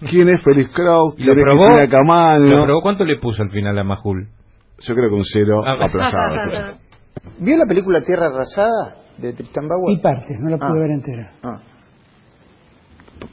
quién 0.09 0.29
es 0.29 0.41
Félix 0.43 0.71
Kraus, 0.73 1.15
¿Y 1.17 1.23
lo 1.23 1.33
quién 1.33 1.47
es? 1.47 1.53
Cristina 1.55 1.87
Camaño. 1.87 2.45
¿Lo 2.59 2.63
probó? 2.65 2.81
¿Cuánto 2.81 3.03
le 3.05 3.17
puso 3.19 3.43
al 3.43 3.49
final 3.49 3.77
a 3.77 3.83
Majul? 3.83 4.27
Yo 4.79 4.95
creo 4.95 5.09
que 5.09 5.15
un 5.15 5.23
cero 5.25 5.61
Ah. 5.65 5.77
aplazado. 5.85 6.35
¿Vio 7.41 7.57
la 7.57 7.65
película 7.65 8.01
Tierra 8.01 8.27
Arrasada 8.27 8.95
de 9.21 9.33
Tristan 9.33 9.67
Bauer? 9.67 9.97
Y 9.97 10.01
partes, 10.01 10.39
no 10.39 10.49
la 10.49 10.57
pude 10.57 10.69
Ah. 10.69 10.81
ver 10.81 10.91
entera. 10.91 11.31
Ah. 11.43 11.59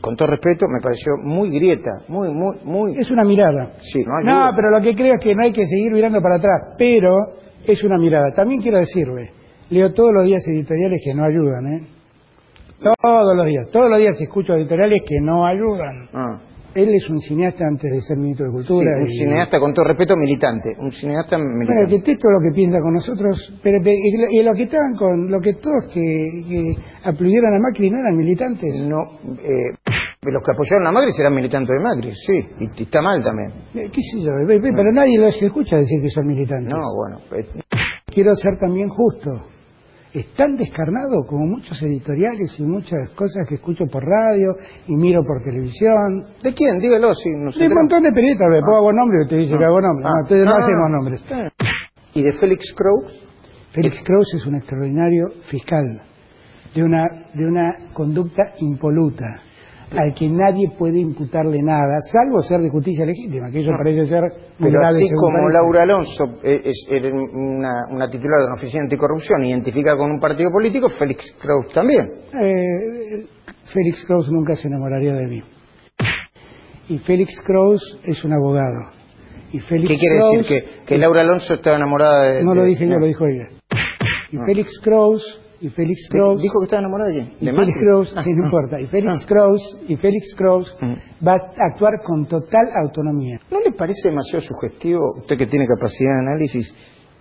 Con 0.00 0.16
todo 0.16 0.28
respeto, 0.28 0.66
me 0.68 0.80
pareció 0.82 1.12
muy 1.22 1.50
grieta, 1.50 1.90
muy, 2.08 2.28
muy, 2.32 2.56
muy... 2.64 2.92
Es 2.98 3.10
una 3.10 3.24
mirada. 3.24 3.74
Sí, 3.80 4.02
no 4.04 4.20
No, 4.20 4.50
pero 4.56 4.70
lo 4.70 4.80
que 4.80 4.94
creo 4.94 5.14
es 5.14 5.20
que 5.22 5.34
no 5.34 5.44
hay 5.44 5.52
que 5.52 5.64
seguir 5.64 5.92
mirando 5.92 6.20
para 6.20 6.36
atrás, 6.36 6.74
pero 6.76 7.14
es 7.64 7.82
una 7.84 7.96
mirada. 7.96 8.32
También 8.34 8.60
quiero 8.60 8.78
decirle, 8.78 9.30
leo 9.70 9.92
todos 9.92 10.10
los 10.12 10.24
días 10.24 10.42
editoriales 10.48 11.00
que 11.04 11.14
no 11.14 11.24
ayudan, 11.24 11.66
¿eh? 11.68 11.86
Todos 13.00 13.36
los 13.36 13.46
días, 13.46 13.68
todos 13.72 13.88
los 13.88 13.98
días 13.98 14.20
escucho 14.20 14.54
editoriales 14.54 15.02
que 15.06 15.20
no 15.22 15.46
ayudan. 15.46 16.08
Ah. 16.12 16.40
Él 16.76 16.94
es 16.94 17.08
un 17.08 17.18
cineasta 17.18 17.64
antes 17.66 17.90
de 17.90 18.00
ser 18.02 18.16
ministro 18.18 18.46
de 18.46 18.50
Sí, 18.52 18.56
Cultura. 18.68 18.90
un 19.00 19.08
y- 19.08 19.18
cineasta, 19.18 19.58
con 19.58 19.72
todo 19.72 19.86
respeto, 19.86 20.14
militante. 20.16 20.76
Un 20.78 20.92
cineasta 20.92 21.36
Bueno, 21.38 21.56
militante. 21.58 21.96
detesto 21.96 22.28
lo 22.30 22.40
que 22.40 22.54
piensa 22.54 22.78
con 22.80 22.92
nosotros, 22.94 23.58
pero 23.62 23.78
pero- 23.82 23.96
y 23.96 24.16
lo- 24.20 24.30
y 24.30 24.42
lo 24.44 24.52
que 24.54 24.62
estaban 24.64 24.94
con, 24.96 25.30
lo 25.30 25.40
que 25.40 25.54
todos 25.54 25.86
que, 25.92 26.00
que 26.48 26.74
aplaudieron 27.04 27.54
a 27.54 27.58
Macri 27.60 27.90
no 27.90 27.98
eran 27.98 28.14
militantes. 28.16 28.86
No, 28.86 29.00
eh, 29.42 29.72
los 30.22 30.42
que 30.44 30.52
apoyaron 30.52 30.86
a 30.86 30.92
Macri 30.92 31.12
serán 31.12 31.34
militantes 31.34 31.70
de 31.74 31.80
Macri, 31.82 32.12
sí. 32.12 32.38
Y, 32.60 32.80
y 32.80 32.82
está 32.84 33.00
mal 33.00 33.22
también. 33.24 33.50
Eh, 33.74 33.90
¿Qué 33.90 34.00
sé 34.12 34.20
yo? 34.20 34.32
ve- 34.46 34.58
ve, 34.60 34.70
Pero 34.74 34.92
nadie 34.92 35.18
los 35.18 35.40
escucha 35.40 35.76
decir 35.76 36.02
que 36.02 36.10
son 36.10 36.26
militantes. 36.26 36.68
No, 36.74 36.82
bueno. 36.94 37.18
eh, 37.32 37.46
quiero 38.06 38.34
ser 38.34 38.58
también 38.60 38.88
justo. 38.88 39.30
Es 40.16 40.32
tan 40.32 40.56
descarnado 40.56 41.24
como 41.28 41.44
muchos 41.44 41.76
editoriales 41.82 42.58
y 42.58 42.62
muchas 42.62 43.10
cosas 43.10 43.46
que 43.46 43.56
escucho 43.56 43.84
por 43.84 44.02
radio 44.02 44.54
y 44.86 44.96
miro 44.96 45.20
por 45.22 45.42
televisión. 45.44 46.24
¿De 46.42 46.54
quién? 46.54 46.78
Dígalo. 46.78 47.08
No 47.08 47.52
sé 47.52 47.60
De 47.60 47.68
un 47.68 47.74
montón 47.74 48.02
de 48.02 48.10
periodistas, 48.12 48.48
le 48.50 48.60
pongo 48.62 48.92
nombre 48.94 49.18
y 49.26 49.28
te 49.28 49.36
dice 49.36 49.58
que 49.58 49.64
hago 49.64 49.78
nombre. 49.78 50.06
Ah. 50.06 50.10
No, 50.16 50.22
ustedes 50.22 50.44
no, 50.46 50.52
Ah. 50.52 50.58
hacemos 50.58 50.90
nombres. 50.90 51.24
¿Y 52.14 52.22
de 52.22 52.32
Félix 52.32 52.72
Kraus? 52.74 53.26
Félix 53.72 54.02
Kraus 54.04 54.32
es 54.34 54.46
un 54.46 54.54
extraordinario 54.54 55.26
fiscal 55.50 56.00
de 56.74 56.82
una, 56.82 57.04
de 57.34 57.44
una 57.46 57.74
conducta 57.92 58.42
impoluta 58.60 59.26
al 59.92 60.12
que 60.14 60.28
nadie 60.28 60.70
puede 60.76 60.98
imputarle 60.98 61.62
nada, 61.62 62.00
salvo 62.12 62.42
ser 62.42 62.60
de 62.60 62.70
justicia 62.70 63.06
legítima, 63.06 63.50
que 63.50 63.60
eso 63.60 63.70
parece 63.76 64.06
ser 64.06 64.22
muy 64.58 64.70
Pero 64.70 64.80
grave 64.80 64.98
así 64.98 65.10
como 65.14 65.38
parece. 65.38 65.52
Laura 65.52 65.82
Alonso 65.82 66.24
eh, 66.42 66.60
es 66.64 66.86
una, 66.90 67.86
una 67.90 68.10
titular 68.10 68.40
de 68.40 68.46
una 68.46 68.54
oficina 68.54 68.82
anticorrupción 68.82 69.44
identificada 69.44 69.96
con 69.96 70.10
un 70.10 70.18
partido 70.18 70.50
político, 70.50 70.88
Félix 70.88 71.36
Kraus 71.40 71.68
también. 71.72 72.06
Eh, 72.06 73.26
Félix 73.72 74.04
Kraus 74.06 74.30
nunca 74.30 74.56
se 74.56 74.68
enamoraría 74.68 75.12
de 75.12 75.26
mí. 75.28 75.42
Y 76.88 76.98
Félix 76.98 77.40
Kraus 77.44 77.98
es 78.04 78.24
un 78.24 78.32
abogado. 78.32 78.90
Y 79.52 79.60
Félix 79.60 79.88
¿Qué 79.88 79.96
quiere 79.96 80.16
decir? 80.16 80.46
¿Que, 80.46 80.84
que 80.84 80.98
Laura 80.98 81.20
Alonso 81.22 81.54
estaba 81.54 81.76
enamorada 81.76 82.32
de...? 82.32 82.44
No 82.44 82.54
lo 82.54 82.64
dije 82.64 82.84
yo, 82.86 82.94
no. 82.94 82.98
lo 83.00 83.06
dijo 83.06 83.24
ella. 83.26 83.48
Y 84.32 84.36
Ah. 84.38 84.42
Félix 84.46 84.80
Kraus, 84.82 85.22
y 85.60 85.68
Félix 85.70 86.08
Kraus, 86.10 86.40
¿Dijo 86.42 86.60
que 86.60 86.64
estaba 86.64 86.80
enamorada 86.80 87.10
de 87.10 87.14
quién? 87.16 87.32
y 87.40 87.46
¿De 87.46 87.52
Félix? 87.54 87.78
Kraus, 87.78 88.14
Ah, 88.16 88.22
sí, 88.24 88.30
no 88.34 88.42
ah. 88.42 88.46
importa, 88.46 88.80
y 88.80 88.86
Félix 88.86 89.22
Ah. 89.22 89.26
Kraus, 89.26 89.78
y 89.88 89.96
Félix 89.96 90.34
Kraus 90.36 90.76
Mm. 90.80 91.26
va 91.26 91.32
a 91.34 91.66
actuar 91.72 91.92
con 92.04 92.26
total 92.26 92.66
autonomía. 92.82 93.38
¿No 93.50 93.60
le 93.60 93.72
parece 93.72 94.08
demasiado 94.08 94.40
sugestivo, 94.40 95.14
usted 95.18 95.36
que 95.38 95.46
tiene 95.46 95.66
capacidad 95.66 96.10
de 96.14 96.28
análisis, 96.30 96.74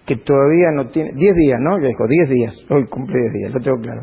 que 0.06 0.18
todavía 0.18 0.68
no 0.76 0.88
tiene... 0.90 1.12
10 1.16 1.36
días, 1.36 1.58
¿no? 1.62 1.80
Ya 1.80 1.88
dijo, 1.88 2.08
10 2.08 2.30
días. 2.30 2.66
Hoy 2.70 2.86
cumple 2.88 3.16
10 3.20 3.34
días, 3.34 3.54
lo 3.54 3.60
tengo 3.62 3.78
claro. 3.82 4.02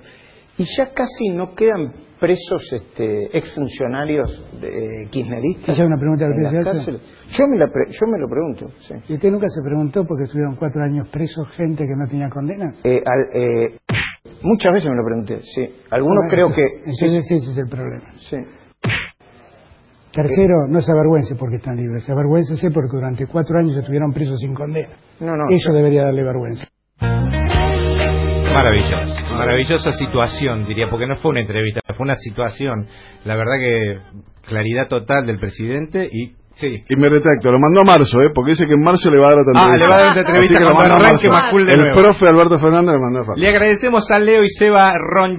Y 0.59 0.65
ya 0.77 0.93
casi 0.93 1.31
no 1.35 1.55
quedan 1.55 1.93
presos 2.21 2.73
este, 2.73 3.37
exfuncionarios 3.37 4.45
de, 4.61 5.07
kirchneristas. 5.11 5.71
Esa 5.71 5.83
es 5.83 5.87
una 5.87 5.97
pregunta 5.99 6.27
que 6.27 6.47
en 6.47 6.65
las. 6.65 6.87
Yo 6.87 7.49
me, 7.49 7.59
la 7.59 7.67
pre- 7.67 7.91
yo 7.91 8.07
me 8.07 8.19
lo 8.19 8.29
pregunto, 8.29 8.69
sí. 8.79 8.95
¿Y 9.09 9.15
usted 9.15 9.31
nunca 9.31 9.47
se 9.49 9.61
preguntó 9.65 10.05
porque 10.05 10.25
estuvieron 10.25 10.55
cuatro 10.57 10.83
años 10.83 11.09
presos 11.09 11.49
gente 11.57 11.85
que 11.85 11.95
no 11.97 12.07
tenía 12.09 12.29
condena? 12.29 12.71
Eh, 12.85 13.03
al- 13.05 13.29
eh, 13.35 13.79
muchas 14.43 14.73
veces 14.73 14.91
me 14.91 14.97
lo 14.97 15.05
pregunté, 15.05 15.41
sí. 15.43 15.69
Algunos 15.91 16.25
Bueno, 16.29 16.31
creo 16.31 16.53
que... 16.53 16.63
Entonces 16.63 17.25
ese 17.31 17.37
es 17.37 17.59
el 17.59 17.69
problema. 17.69 18.13
sí. 18.17 18.37
Tercero, 20.13 20.67
no 20.69 20.83
se 20.83 20.93
avergüence 20.93 21.35
porque 21.37 21.57
están 21.57 21.75
libres. 21.77 22.05
Se 22.05 22.13
avergüéncese 22.13 22.71
porque 22.71 22.91
durante 22.93 23.27
cuatro 23.27 23.59
años 23.59 23.79
estuvieron 23.79 24.13
presos 24.13 24.39
sin 24.41 24.53
condena. 24.53 24.91
No, 25.21 25.33
no. 25.35 25.45
Eso 25.51 25.73
debería 25.73 26.03
darle 26.05 26.23
vergüenza. 26.23 26.67
Maravilloso, 28.55 29.35
maravillosa 29.35 29.91
situación, 29.93 30.67
diría, 30.67 30.91
porque 30.91 31.07
no 31.07 31.17
fue 31.17 31.31
una 31.31 31.41
entrevista, 31.41 31.81
fue 31.97 32.05
una 32.05 32.15
situación. 32.15 32.87
La 33.25 33.35
verdad 33.37 33.55
que 33.59 33.99
claridad 34.47 34.89
total 34.89 35.25
del 35.25 35.39
presidente 35.39 36.07
y 36.13 36.35
sí. 36.55 36.85
Y 36.89 36.97
me 36.97 37.09
retracto, 37.09 37.51
lo 37.53 37.59
mandó 37.59 37.81
a 37.81 37.85
marzo, 37.85 38.21
¿eh? 38.23 38.31
porque 38.35 38.51
dice 38.53 38.67
que 38.67 38.75
en 38.75 38.83
marzo 38.83 39.11
le 39.11 39.19
va 39.19 39.29
a 39.29 39.31
dar 39.31 39.39
otra 39.41 39.53
Ah, 39.55 39.63
entrevista. 39.63 39.87
le 39.87 39.89
va 39.89 39.95
a 39.95 40.01
dar 40.03 40.11
otra 40.11 40.23
entrevista 40.23 40.59
cuando 40.61 40.95
arranque 40.95 41.29
marzo. 41.29 41.31
Majul 41.31 41.67
de 41.67 41.73
El 41.73 41.81
nuevo. 41.81 42.01
profe 42.03 42.29
Alberto 42.29 42.59
Fernández 42.59 42.93
le 42.95 43.01
mandó 43.01 43.19
a 43.19 43.23
Fernández. 43.23 43.43
Le 43.43 43.49
agradecemos 43.49 44.11
a 44.11 44.19
Leo 44.19 44.43
y 44.43 44.49
Seba 44.51 44.93
Ron 44.99 45.31